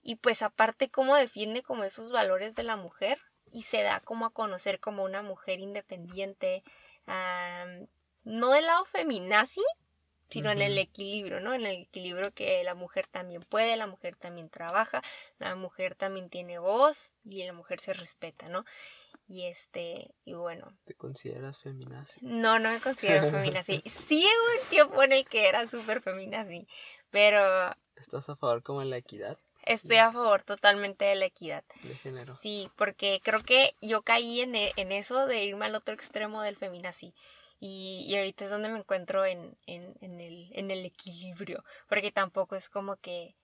[0.00, 3.18] Y pues aparte cómo defiende como esos valores de la mujer
[3.52, 6.62] y se da como a conocer como una mujer independiente,
[8.22, 9.64] no del lado feminazi,
[10.28, 11.52] sino en el equilibrio, ¿no?
[11.52, 15.02] En el equilibrio que la mujer también puede, la mujer también trabaja,
[15.40, 18.64] la mujer también tiene voz y la mujer se respeta, ¿no?
[19.30, 20.76] Y este, y bueno.
[20.84, 22.18] ¿Te consideras feminazi?
[22.26, 23.80] No, no me considero feminazi.
[24.08, 26.66] Sí hubo un tiempo en el que era súper feminazi,
[27.10, 27.40] pero...
[27.94, 29.38] ¿Estás a favor como en la equidad?
[29.64, 31.62] estoy a favor totalmente de la equidad.
[31.84, 32.36] De género.
[32.42, 36.42] Sí, porque creo que yo caí en, e- en eso de irme al otro extremo
[36.42, 37.14] del feminazi.
[37.60, 41.62] Y, y ahorita es donde me encuentro en, en, en, el, en el equilibrio.
[41.88, 43.36] Porque tampoco es como que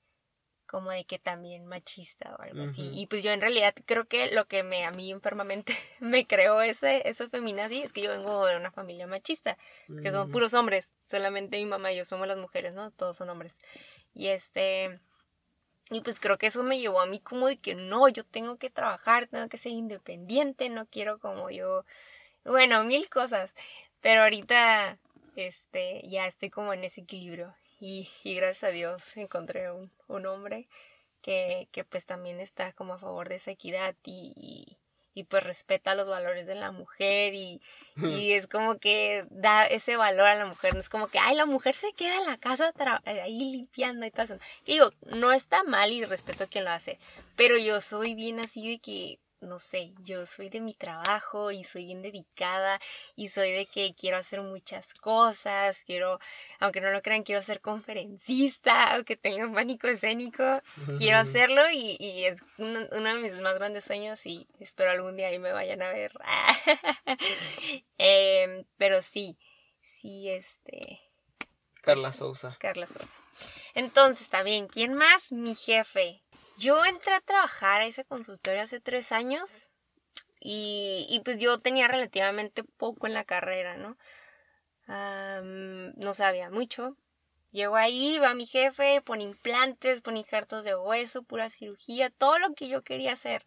[0.67, 2.91] como de que también machista o algo así.
[2.93, 6.61] Y pues yo en realidad creo que lo que me a mí enfermamente me creó
[6.61, 9.57] ese, eso feminazi es que yo vengo de una familia machista
[10.03, 10.33] que son Mm.
[10.33, 10.93] puros hombres.
[11.05, 12.91] Solamente mi mamá y yo somos las mujeres, ¿no?
[12.91, 13.53] Todos son hombres.
[14.15, 14.99] Y este.
[15.91, 18.57] Y pues creo que eso me llevó a mí como de que no, yo tengo
[18.59, 21.85] que trabajar, tengo que ser independiente, no quiero como yo.
[22.45, 23.55] Bueno, mil cosas.
[24.01, 24.99] Pero ahorita,
[25.37, 27.55] este, ya estoy como en ese equilibrio.
[27.79, 30.69] Y, y gracias a Dios encontré un, un hombre
[31.21, 34.79] que, que pues también está como a favor de esa equidad y, y,
[35.13, 37.61] y, pues respeta los valores de la mujer y,
[37.97, 40.75] y es como que da ese valor a la mujer.
[40.75, 44.07] No es como que, ay, la mujer se queda en la casa tra- ahí limpiando
[44.07, 44.39] y todo eso.
[44.65, 46.99] Que digo, no está mal y respeto a quien lo hace.
[47.35, 51.65] Pero yo soy bien así de que, no sé, yo soy de mi trabajo y
[51.65, 52.81] soy bien dedicada
[53.15, 55.85] y soy de que quiero hacer muchas cosas.
[55.85, 56.19] Quiero,
[56.59, 60.45] aunque no lo crean, quiero ser conferencista, aunque tenga pánico escénico
[60.99, 65.17] quiero hacerlo y, y es uno, uno de mis más grandes sueños y espero algún
[65.17, 66.13] día ahí me vayan a ver.
[67.99, 69.39] Em, pero sí,
[69.83, 71.01] sí, este,
[71.87, 72.57] Carla Sousa.
[72.59, 73.15] Carla Sosa.
[73.75, 75.31] Entonces, también, ¿quién más?
[75.31, 76.23] Mi jefe.
[76.59, 79.71] Yo entré a trabajar a ese consultorio hace tres años
[80.41, 83.97] y, y pues yo tenía relativamente poco en la carrera, ¿no?
[84.89, 86.97] No sabía mucho.
[87.51, 92.55] Llego ahí, va mi jefe, pone implantes, pone injertos de hueso, pura cirugía, todo lo
[92.55, 93.45] que yo quería hacer.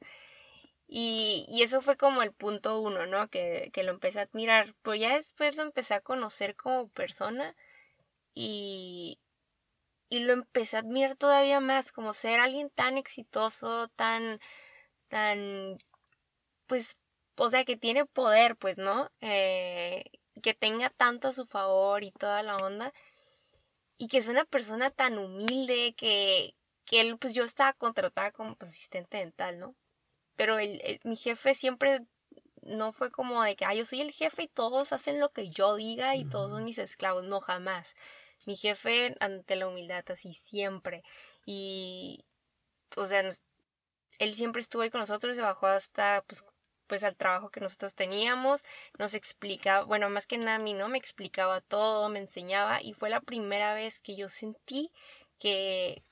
[0.88, 3.30] Y, y eso fue como el punto uno, ¿no?
[3.30, 4.76] Que, que lo empecé a admirar.
[4.82, 7.56] Pero ya después lo empecé a conocer como persona
[8.34, 9.19] y,
[10.10, 14.39] y lo empecé a admirar todavía más, como ser alguien tan exitoso, tan,
[15.10, 15.78] tan,
[16.67, 16.98] pues,
[17.38, 19.12] o sea, que tiene poder, pues, ¿no?
[19.22, 20.04] Eh,
[20.43, 22.93] que tenga tanto a su favor y toda la onda.
[23.98, 28.56] Y que es una persona tan humilde que, que él, pues yo estaba contratada como
[28.60, 29.76] asistente dental, ¿no?
[30.38, 32.02] Pero el, el- mi jefe siempre
[32.63, 35.50] no fue como de que, ah, yo soy el jefe y todos hacen lo que
[35.52, 37.24] yo diga y todos son mis esclavos.
[37.26, 37.95] No, jamás.
[38.45, 41.04] Mi jefe ante la humildad, así siempre.
[41.45, 42.25] Y,
[42.97, 43.23] o sea,
[44.19, 46.43] él siempre estuvo ahí con nosotros, se bajó hasta, pues,
[46.88, 48.63] pues al trabajo que nosotros teníamos,
[48.97, 50.89] nos explicaba, bueno, más que nada a mí, ¿no?
[50.89, 54.91] Me explicaba todo, me enseñaba y fue la primera vez que yo sentí
[55.38, 56.04] que,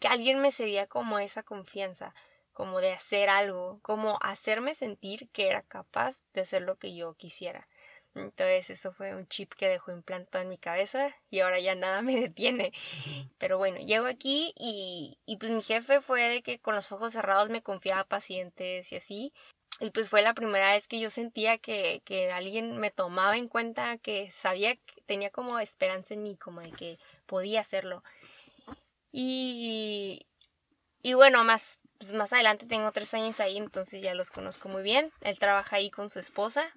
[0.00, 2.14] que alguien me cedía como esa confianza,
[2.52, 7.14] como de hacer algo, como hacerme sentir que era capaz de hacer lo que yo
[7.14, 7.68] quisiera.
[8.16, 12.02] Entonces eso fue un chip que dejó implantado en mi cabeza y ahora ya nada
[12.02, 12.72] me detiene.
[13.38, 17.12] Pero bueno, llego aquí y, y pues mi jefe fue de que con los ojos
[17.12, 19.32] cerrados me confiaba a pacientes y así.
[19.78, 23.48] Y pues fue la primera vez que yo sentía que, que alguien me tomaba en
[23.48, 28.02] cuenta, que sabía que tenía como esperanza en mí, como de que podía hacerlo.
[29.12, 30.26] Y,
[31.02, 34.82] y bueno, más, pues más adelante tengo tres años ahí, entonces ya los conozco muy
[34.82, 35.12] bien.
[35.20, 36.74] Él trabaja ahí con su esposa.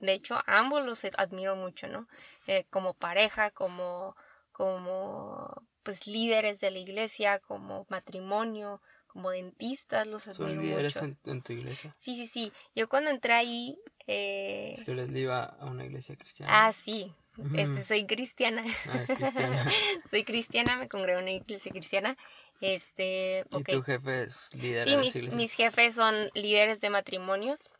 [0.00, 2.08] De hecho, ambos los admiro mucho, ¿no?
[2.46, 4.16] Eh, como pareja, como,
[4.52, 11.06] como pues líderes de la iglesia, como matrimonio, como dentistas, los admiro Son líderes mucho.
[11.06, 11.94] en, en tu iglesia.
[11.98, 12.52] Sí, sí, sí.
[12.74, 14.74] Yo cuando entré ahí, eh...
[14.76, 16.66] Es que Leslie iba a una iglesia cristiana.
[16.66, 17.14] ah, sí,
[17.54, 18.64] este, soy cristiana.
[18.88, 19.70] Ah, es cristiana.
[20.10, 22.16] soy cristiana, me congrego en una iglesia cristiana.
[22.60, 23.68] Este, Y ok.
[23.70, 25.36] tu jefe es líder Sí, de mis, iglesia.
[25.36, 27.70] mis jefes son líderes de matrimonios.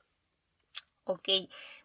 [1.09, 1.29] Ok,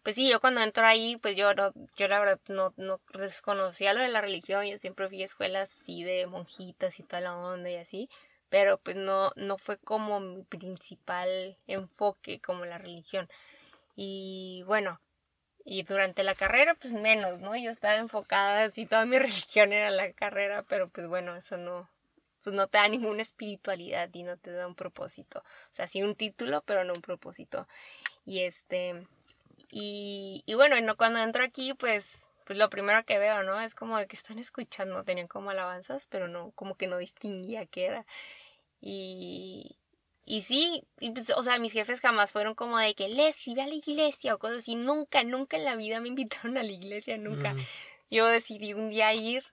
[0.02, 3.92] pues sí, yo cuando entro ahí, pues yo no, yo la verdad no, no desconocía
[3.94, 7.36] lo de la religión, yo siempre fui a escuelas así de monjitas y toda la
[7.36, 8.10] onda y así,
[8.48, 13.28] pero pues no, no fue como mi principal enfoque como la religión.
[13.96, 15.00] Y bueno,
[15.64, 17.56] y durante la carrera pues menos, ¿no?
[17.56, 21.88] Yo estaba enfocada, así toda mi religión era la carrera, pero pues bueno, eso no,
[22.42, 25.40] pues no te da ninguna espiritualidad y no te da un propósito.
[25.40, 27.66] O sea, sí un título, pero no un propósito.
[28.24, 29.06] Y este,
[29.70, 33.60] y, y bueno, y no, cuando entro aquí, pues, pues lo primero que veo, ¿no?
[33.60, 37.66] Es como de que están escuchando, tenían como alabanzas, pero no, como que no distinguía
[37.66, 38.06] qué era.
[38.80, 39.76] Y,
[40.24, 43.62] y sí, y pues, o sea, mis jefes jamás fueron como de que Leslie, ve
[43.62, 44.74] a la iglesia o cosas así.
[44.74, 47.54] Nunca, nunca en la vida me invitaron a la iglesia, nunca.
[47.54, 47.60] Mm,
[48.10, 49.44] Yo decidí un día ir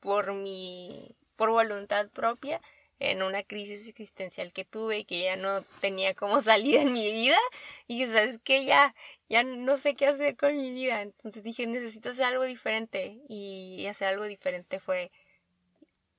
[0.00, 2.60] por mi, por voluntad propia,
[2.98, 7.38] en una crisis existencial que tuve, que ya no tenía como salida en mi vida,
[7.86, 8.64] y ¿sabes qué?
[8.66, 8.94] Ya,
[9.30, 11.02] ya no sé qué hacer con mi vida.
[11.02, 15.10] Entonces dije, necesito hacer algo diferente, y, y hacer algo diferente fue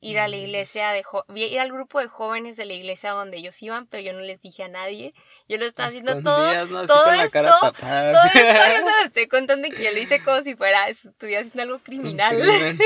[0.01, 3.11] ir a la iglesia de jo- vi- ir al grupo de jóvenes de la iglesia
[3.11, 5.13] donde ellos iban, pero yo no les dije a nadie.
[5.47, 6.47] Yo lo estaba haciendo todo.
[6.65, 6.87] ¿no?
[6.87, 7.71] Todo con la cara esto-.
[8.13, 11.41] Todo esto yo se lo estoy contando que yo lo hice como si fuera, estuviera
[11.41, 12.41] haciendo algo criminal.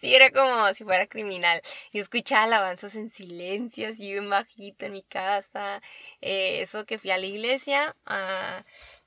[0.00, 1.60] Sí, era como si fuera criminal.
[1.92, 5.80] Y escuchaba alabanzas en silencio, así bien bajito en mi casa.
[6.20, 8.62] Eh, eso que fui a la iglesia, ah,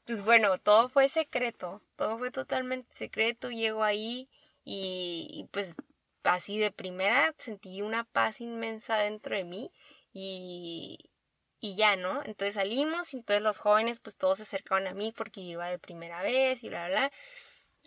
[0.05, 1.81] pues bueno, todo fue secreto.
[1.95, 3.49] Todo fue totalmente secreto.
[3.51, 4.27] Llego ahí
[4.65, 5.75] y, y, pues
[6.23, 9.71] así de primera sentí una paz inmensa dentro de mí
[10.13, 11.11] y,
[11.59, 12.23] y ya, ¿no?
[12.25, 15.69] Entonces salimos y entonces los jóvenes pues todos se acercaron a mí porque yo iba
[15.69, 17.11] de primera vez y bla, bla, bla.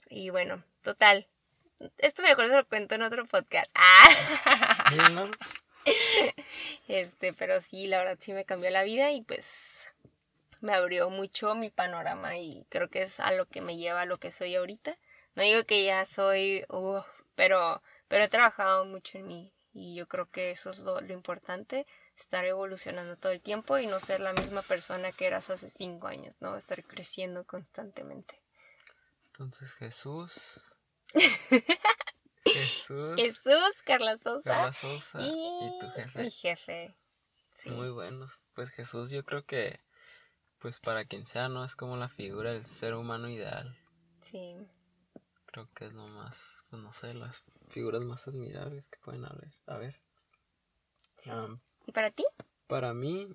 [0.08, 1.28] Y bueno, total.
[1.98, 3.70] Esto mejor se lo cuento en otro podcast.
[3.74, 4.90] Ah.
[4.90, 5.30] Sí, ¿no?
[6.88, 9.86] Este, pero sí, la verdad sí me cambió la vida y pues
[10.60, 14.06] me abrió mucho mi panorama y creo que es a lo que me lleva a
[14.06, 14.96] lo que soy ahorita.
[15.34, 17.82] No digo que ya soy, uf, pero,
[18.14, 21.84] pero he trabajado mucho en mí y yo creo que eso es lo, lo importante,
[22.16, 26.06] estar evolucionando todo el tiempo y no ser la misma persona que eras hace cinco
[26.06, 26.56] años, ¿no?
[26.56, 28.40] Estar creciendo constantemente.
[29.26, 30.60] Entonces Jesús.
[32.44, 33.16] Jesús.
[33.16, 36.22] Jesús, Carla Sosa Carla Sosa y, y tu jefe.
[36.22, 36.94] mi jefe.
[37.56, 37.70] Sí.
[37.70, 38.44] Muy buenos.
[38.54, 39.80] Pues Jesús yo creo que,
[40.60, 43.76] pues para quien sea, no es como la figura del ser humano ideal.
[44.20, 44.54] sí.
[45.54, 49.54] Creo que es lo más, pues no sé, las figuras más admirables que pueden haber.
[49.66, 50.00] A ver.
[51.86, 52.24] ¿Y para ti?
[52.66, 53.28] para mí,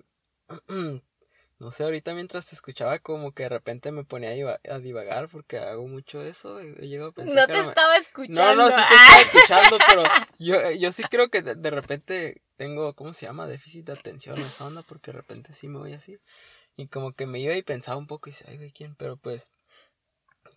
[1.58, 4.78] no sé, ahorita mientras te escuchaba como que de repente me ponía a diva- a
[4.80, 6.60] divagar porque hago mucho eso.
[6.60, 8.54] Llegado a pensar No te estaba No, escuchando.
[8.64, 10.02] no, sí te estaba escuchando, pero
[10.38, 13.46] yo, yo sí creo que de, de repente tengo, ¿cómo se llama?
[13.46, 16.18] Déficit de atención esa onda, porque de repente sí me voy así.
[16.76, 18.94] Y como que me iba y pensaba un poco y decía, ay, güey, ¿quién?
[18.96, 19.50] Pero pues,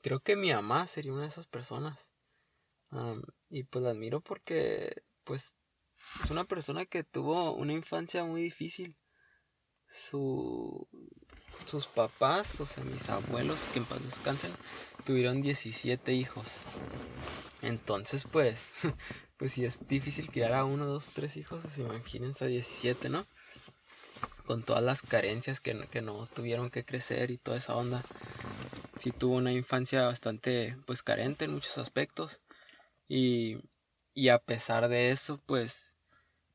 [0.04, 2.14] creo que mi mamá sería una de esas personas.
[3.50, 5.56] Y pues la admiro porque, pues,
[6.24, 8.96] es una persona que tuvo una infancia muy difícil.
[9.90, 10.88] Su,
[11.66, 14.52] sus papás, o sea, mis abuelos, que en paz descansen,
[15.06, 16.58] tuvieron 17 hijos.
[17.62, 18.62] Entonces, pues,
[19.38, 23.26] pues si es difícil criar a uno, dos, tres hijos, pues imagínense a 17, ¿no?
[24.46, 28.04] Con todas las carencias que, que no tuvieron que crecer y toda esa onda.
[28.98, 32.42] Sí tuvo una infancia bastante, pues, carente en muchos aspectos.
[33.08, 33.58] Y,
[34.14, 35.96] y a pesar de eso, pues,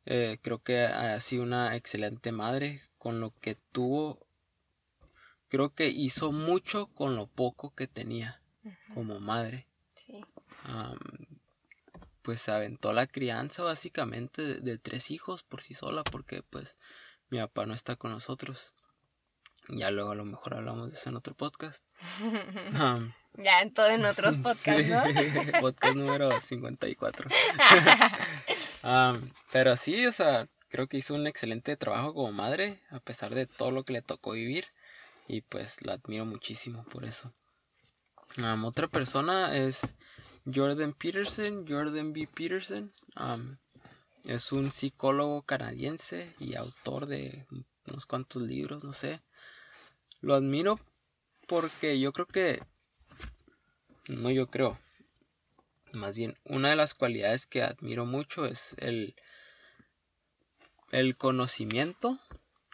[0.07, 4.27] eh, creo que ha sido una excelente madre con lo que tuvo.
[5.49, 8.43] Creo que hizo mucho con lo poco que tenía
[8.95, 10.25] como madre sí.
[10.65, 10.99] am,
[12.23, 16.77] pues se aventó la crianza básicamente de, de tres hijos por sí sola porque pues
[17.31, 18.75] mi papá no está con nosotros.
[19.69, 21.85] Ya luego a lo mejor hablamos de eso en otro podcast.
[23.41, 25.03] Ya en todo en otros podcasts, sí, ¿no?
[25.61, 27.31] podcast número 54.
[28.83, 33.35] Am, pero sí, o sea, creo que hizo un excelente trabajo como madre a pesar
[33.35, 34.67] de todo lo que le tocó vivir
[35.29, 37.33] y pues la admiro muchísimo por eso.
[38.65, 39.95] Otra persona es
[40.53, 42.29] Jordan Peterson, Jordan B.
[42.33, 42.93] Peterson.
[44.25, 47.47] es un psicólogo canadiense y autor de
[47.87, 49.21] unos cuantos libros, no sé.
[50.21, 50.81] Lo admiro
[51.47, 52.63] porque yo creo que...
[54.09, 54.79] No yo creo.
[55.93, 59.15] Más bien, una de las cualidades que admiro mucho es el,
[60.93, 62.19] el conocimiento.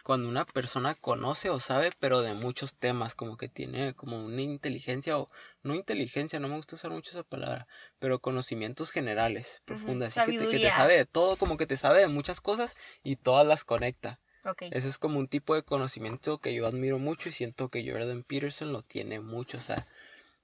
[0.03, 4.43] Cuando una persona conoce o sabe, pero de muchos temas, como que tiene como una
[4.43, 5.31] inteligencia o
[5.63, 10.45] no inteligencia, no me gusta usar mucho esa palabra, pero conocimientos generales, profundas, así que
[10.45, 13.47] te, que te sabe de todo, como que te sabe de muchas cosas y todas
[13.47, 14.19] las conecta.
[14.45, 14.63] Ok.
[14.71, 18.23] Ese es como un tipo de conocimiento que yo admiro mucho y siento que Jordan
[18.23, 19.57] Peterson lo tiene mucho.
[19.57, 19.87] O sea,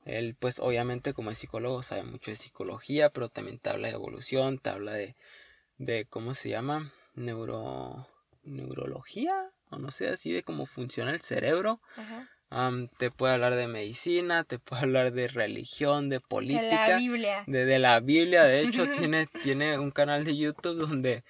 [0.05, 3.93] él pues obviamente como es psicólogo sabe mucho de psicología, pero también te habla de
[3.93, 5.15] evolución, te habla de,
[5.77, 6.91] de ¿cómo se llama?
[7.13, 8.07] Neuro,
[8.43, 9.33] neurología,
[9.69, 11.79] o no sé, así de cómo funciona el cerebro.
[11.95, 12.27] Ajá.
[12.49, 16.97] Am, te puede hablar de medicina, te puede hablar de religión, de De política la
[16.97, 17.43] Biblia.
[17.47, 18.43] de, de la Biblia.
[18.43, 21.23] De hecho, tiene, tiene un canal de YouTube donde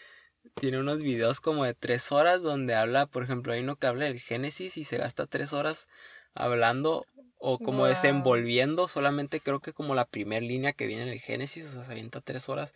[0.55, 4.05] tiene unos videos como de tres horas donde habla, por ejemplo, hay uno que habla
[4.05, 5.87] del Génesis y se gasta tres horas
[6.33, 7.05] hablando
[7.37, 7.87] o como Wow.
[7.87, 11.83] desenvolviendo solamente creo que como la primera línea que viene en el Génesis, o sea,
[11.85, 12.73] se avienta tres horas.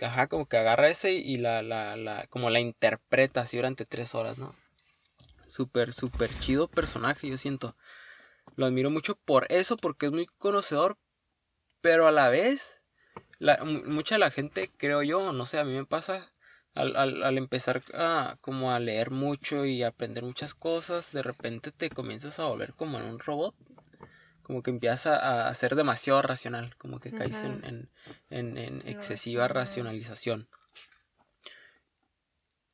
[0.00, 4.14] Ajá, como que agarra ese y la, la, la, como la interpreta así durante tres
[4.14, 4.54] horas, ¿no?
[5.46, 7.76] Súper, súper chido personaje, yo siento.
[8.56, 10.98] Lo admiro mucho por eso, porque es muy conocedor,
[11.80, 12.82] pero a la vez,
[13.38, 16.33] la, mucha de la gente, creo yo, no sé, a mí me pasa,
[16.74, 21.72] al, al, al empezar a, como a leer mucho y aprender muchas cosas, de repente
[21.72, 23.54] te comienzas a volver como en un robot.
[24.42, 27.88] como que empieza a ser demasiado racional, como que caes en,
[28.30, 30.48] en, en, excesiva racionalización.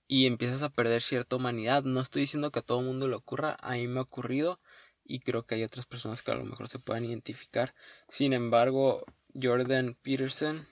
[0.09, 1.85] Y empiezas a perder cierta humanidad.
[1.85, 4.59] No estoy diciendo que a todo mundo le ocurra, a mí me ha ocurrido
[5.05, 7.75] y creo que hay otras personas que a lo mejor se puedan identificar.
[8.09, 9.05] Sin embargo,
[9.41, 10.67] Jordan Peterson,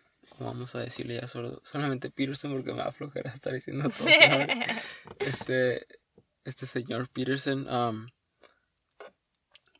[0.44, 4.08] vamos a decirle ya solamente Peterson porque me va a flojera estar diciendo todo.
[5.18, 5.86] este,
[6.44, 8.08] este señor Peterson, um,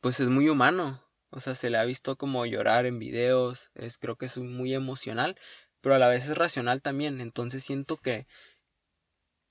[0.01, 1.03] pues es muy humano.
[1.31, 4.73] O sea, se le ha visto como llorar en videos, es, creo que es muy
[4.73, 5.37] emocional,
[5.81, 8.25] pero a la vez es racional también, entonces siento que,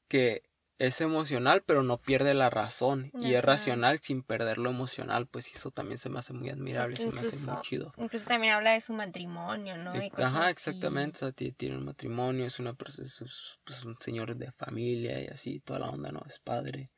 [0.09, 0.48] que
[0.79, 5.53] es emocional, pero no pierde la razón, y es racional sin perder lo emocional, pues
[5.55, 7.93] eso también se me hace muy admirable, se me hace muy chido.
[7.97, 9.93] Incluso también habla de su matrimonio, ¿no?
[10.17, 15.21] Ajá, exactamente, o sea, tiene un matrimonio, es, una, es, pues, un señor de familia
[15.21, 16.23] y así, toda la onda, ¿no?
[16.27, 16.91] Es padre,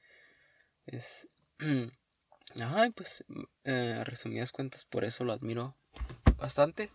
[0.87, 1.29] es...
[2.61, 3.25] Ay, pues,
[3.65, 5.77] eh, resumidas cuentas, por eso lo admiro
[6.37, 6.91] bastante.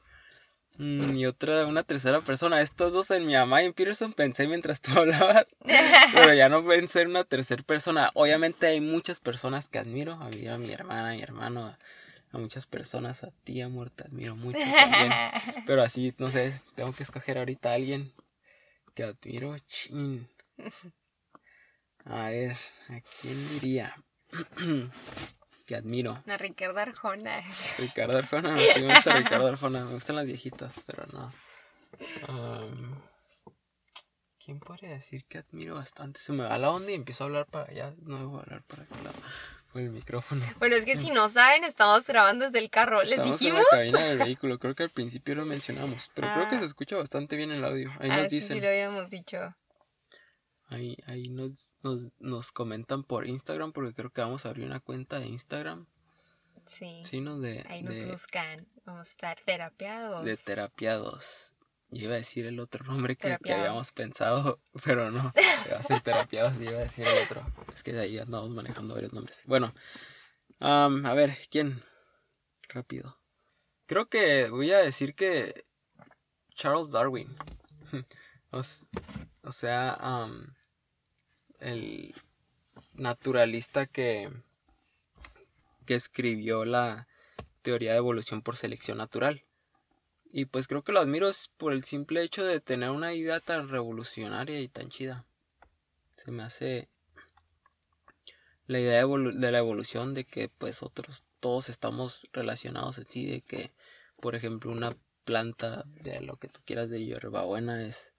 [0.78, 2.62] Mm, y otra, una tercera persona.
[2.62, 5.46] Estos dos en mi mamá y en Peterson pensé mientras tú hablabas.
[6.14, 8.12] pero ya no pensé en una tercera persona.
[8.14, 10.14] Obviamente hay muchas personas que admiro.
[10.14, 11.78] A mi, a mi hermana, a mi hermano,
[12.32, 13.24] a, muchas personas.
[13.24, 15.12] A ti, amor, te admiro mucho también.
[15.66, 18.12] Pero así, no sé, tengo que escoger ahorita a alguien
[18.94, 19.58] que admiro.
[19.60, 20.28] Chin.
[22.08, 22.56] A ver,
[22.90, 23.96] ¿a quién diría?
[25.66, 26.24] que admiro.
[26.28, 27.42] A Ricardo Arjona.
[27.78, 31.32] Ricardo Arjona, me gusta Ricardo Arjona, me gustan las viejitas, pero no.
[34.46, 36.20] ¿Quién podría decir que admiro bastante?
[36.20, 37.96] Se me va la onda y empiezo a hablar para allá.
[38.04, 39.16] No a hablar para acá lado.
[39.74, 40.46] Por el micrófono.
[40.60, 43.02] Bueno, es que si no saben, estamos grabando desde el carro.
[43.02, 43.64] ¿Les estamos dijimos?
[43.72, 44.60] en la cabina del vehículo.
[44.60, 46.12] Creo que al principio lo mencionamos.
[46.14, 46.60] Pero creo que ah.
[46.60, 47.92] se escucha bastante bien el audio.
[48.00, 48.58] Ahí ah, nos dicen.
[48.58, 49.56] Sí, lo habíamos dicho.
[50.68, 54.80] Ahí, ahí nos, nos, nos, comentan por Instagram porque creo que vamos a abrir una
[54.80, 55.86] cuenta de Instagram.
[56.66, 57.04] Sí.
[57.12, 58.68] de, ahí nos buscan.
[58.86, 60.26] Vamos a estar terapiados.
[60.26, 61.54] De terapiados.
[61.92, 65.32] Yo iba a decir el otro nombre que, habíamos pensado, pero no.
[65.68, 67.46] Iba a ser terapiados y iba a decir el otro.
[67.74, 69.44] Es que de ahí andamos manejando varios nombres.
[69.46, 69.74] Bueno,
[70.60, 71.84] a ver, ¿quién?
[72.70, 73.20] Rápido.
[73.86, 75.66] Creo que voy a decir que
[76.56, 77.36] Charles Darwin.
[79.46, 80.28] O sea,
[81.60, 82.16] el
[82.94, 84.32] naturalista que,
[85.86, 87.08] que escribió la
[87.62, 89.44] teoría de evolución por selección natural.
[90.32, 93.70] Y pues creo que lo admiro por el simple hecho de tener una idea tan
[93.70, 95.26] revolucionaria y tan chida.
[96.18, 96.90] Se me hace
[98.66, 103.42] la idea de, la evolución de que pues otros todos estamos relacionados en sí, de
[103.42, 103.72] que
[104.20, 108.15] por ejemplo una planta de lo que tú quieras de hierbabuena es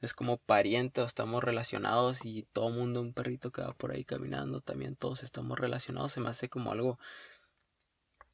[0.00, 4.04] es como pariente o estamos relacionados y todo mundo, un perrito que va por ahí
[4.04, 6.98] caminando, también todos estamos relacionados, se me hace como algo,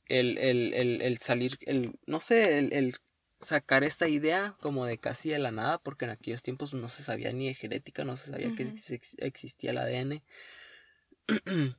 [0.07, 2.95] el, el, el, el salir, el, no sé, el, el,
[3.41, 7.03] sacar esta idea como de casi de la nada, porque en aquellos tiempos no se
[7.03, 8.73] sabía ni de genética, no se sabía que
[9.19, 10.23] existía el ADN,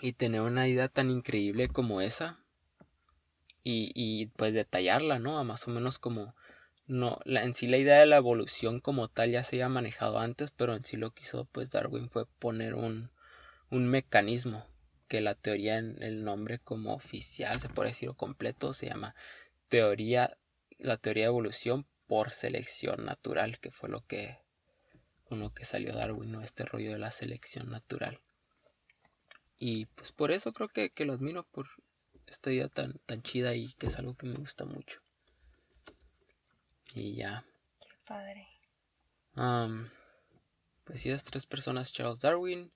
[0.00, 2.40] y tener una idea tan increíble como esa,
[3.62, 5.38] y, y pues detallarla, ¿no?
[5.38, 6.36] A más o menos como
[6.86, 10.52] no, en sí la idea de la evolución como tal ya se había manejado antes,
[10.52, 13.10] pero en sí lo que hizo pues Darwin fue poner un,
[13.70, 14.66] un mecanismo
[15.08, 19.14] que la teoría en el nombre como oficial, se puede decir o completo, se llama
[19.68, 20.36] teoría,
[20.78, 24.38] la teoría de evolución por selección natural, que fue lo que
[25.28, 26.40] con lo que salió Darwin, ¿no?
[26.40, 28.20] Este rollo de la selección natural.
[29.58, 31.68] Y pues por eso creo que, que lo admiro por
[32.28, 35.00] esta idea tan, tan chida y que es algo que me gusta mucho.
[36.94, 37.44] Y ya.
[37.80, 38.48] Qué padre.
[40.84, 42.72] pues sí, las tres personas, Charles Darwin,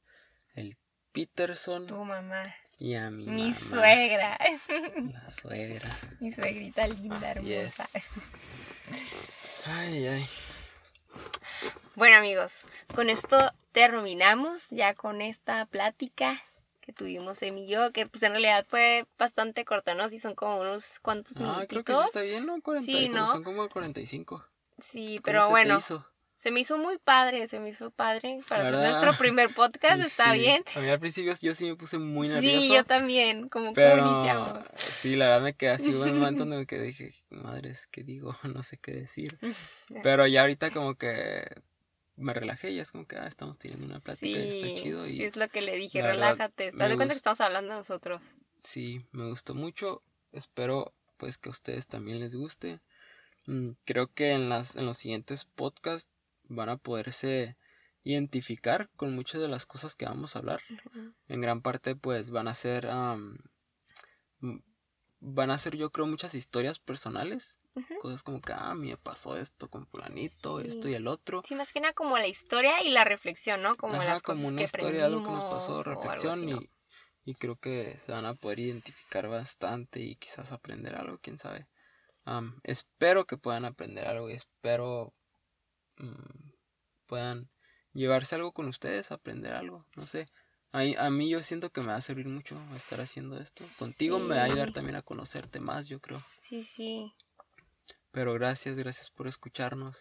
[0.54, 0.76] el
[1.12, 1.86] Peterson.
[1.86, 2.54] Tu mamá.
[2.78, 4.38] Y a mi, mi suegra.
[5.12, 5.98] La suegra.
[6.18, 7.88] Mi suegrita linda, hermosa.
[9.66, 10.28] Ay, ay.
[11.94, 16.40] Bueno amigos, con esto terminamos ya con esta plática
[16.91, 20.09] que tuvimos Emi y yo, que pues en realidad fue bastante corta, ¿no?
[20.09, 22.61] Sí, son como unos cuantos ah, creo que sí está bien, ¿no?
[22.61, 23.26] 40, sí, ¿no?
[23.28, 24.45] Son como 45.
[24.78, 25.80] Sí, pero bueno.
[26.34, 28.41] Se me hizo muy padre, se me hizo padre.
[28.49, 30.64] Para ser nuestro primer podcast está bien.
[30.74, 32.61] A mí al principio yo sí me puse muy nervioso.
[32.61, 34.64] Sí, yo también, como que iniciamos.
[34.76, 38.34] Sí, la verdad me quedé así, un momento donde me quedé dije, madres, ¿qué digo?
[38.55, 39.38] No sé qué decir.
[40.03, 41.47] Pero ya ahorita como que
[42.20, 45.06] me relajé y es como que, ah, estamos teniendo una plática y está chido.
[45.06, 46.70] Y sí, es lo que le dije, relájate.
[46.72, 48.22] Date cuenta que estamos hablando nosotros.
[48.58, 50.02] Sí, me gustó mucho.
[50.32, 52.80] Espero pues que a ustedes también les guste.
[53.46, 56.10] Mm, creo que en, las, en los siguientes podcasts
[56.44, 57.56] van a poderse
[58.02, 60.60] identificar con muchas de las cosas que vamos a hablar.
[61.28, 62.86] En gran parte pues van a ser
[65.20, 67.58] van a ser yo creo muchas historias personales.
[68.00, 70.68] Cosas como que, ah, me pasó esto con fulanito, Sí.
[70.68, 71.42] esto y el otro.
[71.46, 73.76] Sí, más que nada como la historia y la reflexión, ¿no?
[73.76, 76.56] Como Ajá, las como cosas una que historia, algo que nos pasó, reflexión así, ¿no?
[77.24, 81.38] y, y creo que se van a poder identificar bastante y quizás aprender algo, quién
[81.38, 81.66] sabe.
[82.62, 85.12] Espero que puedan aprender algo y espero
[85.98, 86.50] mm,
[87.06, 87.48] puedan
[87.92, 90.26] llevarse algo con ustedes, aprender algo, no sé.
[90.72, 93.64] A, a mí yo siento que me va a servir mucho estar haciendo esto.
[93.78, 96.22] Contigo me va a ayudar también a conocerte más, yo creo.
[96.40, 97.12] Sí, sí.
[98.12, 99.96] Pero gracias, gracias por escucharnos.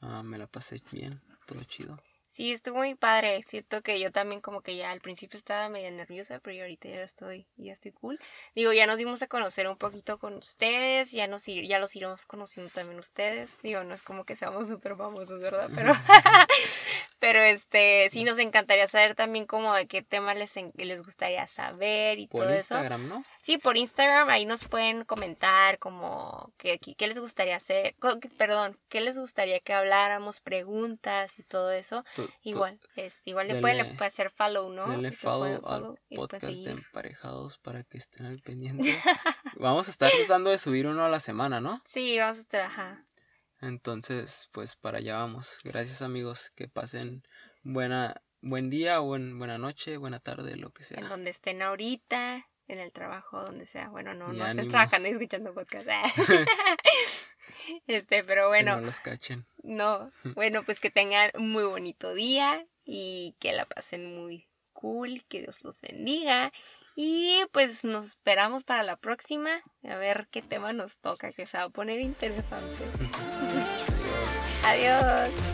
[0.00, 2.00] Ah, me la pasé bien, todo chido.
[2.34, 3.44] Sí, estuvo muy padre.
[3.44, 7.02] Siento que yo también como que ya al principio estaba medio nerviosa, pero ahorita ya
[7.04, 8.18] estoy, ya estoy cool.
[8.56, 12.26] Digo, ya nos dimos a conocer un poquito con ustedes, ya nos ya los iremos
[12.26, 13.50] conociendo también ustedes.
[13.62, 15.70] Digo, no es como que seamos súper famosos, ¿verdad?
[15.72, 15.92] Pero,
[17.24, 22.18] pero este, sí nos encantaría saber también como de qué temas les, les gustaría saber
[22.18, 22.74] y Por todo eso.
[22.74, 23.24] Instagram, ¿no?
[23.40, 27.96] Sí, por Instagram ahí nos pueden comentar como que- qué les gustaría hacer,
[28.36, 32.04] perdón, qué les gustaría que habláramos, preguntas y todo eso.
[32.42, 34.86] Igual, es, igual le pueden hacer follow, ¿no?
[34.90, 38.82] Denle follow al follow y pueden podcast de emparejados para que estén al pendiente.
[39.56, 41.80] Vamos a estar tratando de subir uno a la semana, ¿no?
[41.86, 43.00] Sí, vamos a estar, ajá.
[43.64, 45.58] Entonces, pues para allá vamos.
[45.64, 47.22] Gracias amigos, que pasen
[47.62, 51.08] buena buen día, buen, buena noche, buena tarde, lo que En sea.
[51.08, 53.88] donde estén ahorita, en el trabajo, donde sea.
[53.88, 54.70] Bueno, no, no estén ánimo.
[54.70, 55.86] trabajando y escuchando podcast.
[57.86, 59.46] este, pero Que bueno, no los cachen.
[59.62, 65.24] No, bueno, pues que tengan un muy bonito día y que la pasen muy cool,
[65.28, 66.52] que Dios los bendiga.
[66.96, 69.50] Y pues nos esperamos para la próxima,
[69.82, 72.84] a ver qué tema nos toca, que se va a poner interesante.
[74.64, 75.30] Adiós.
[75.30, 75.53] Adiós.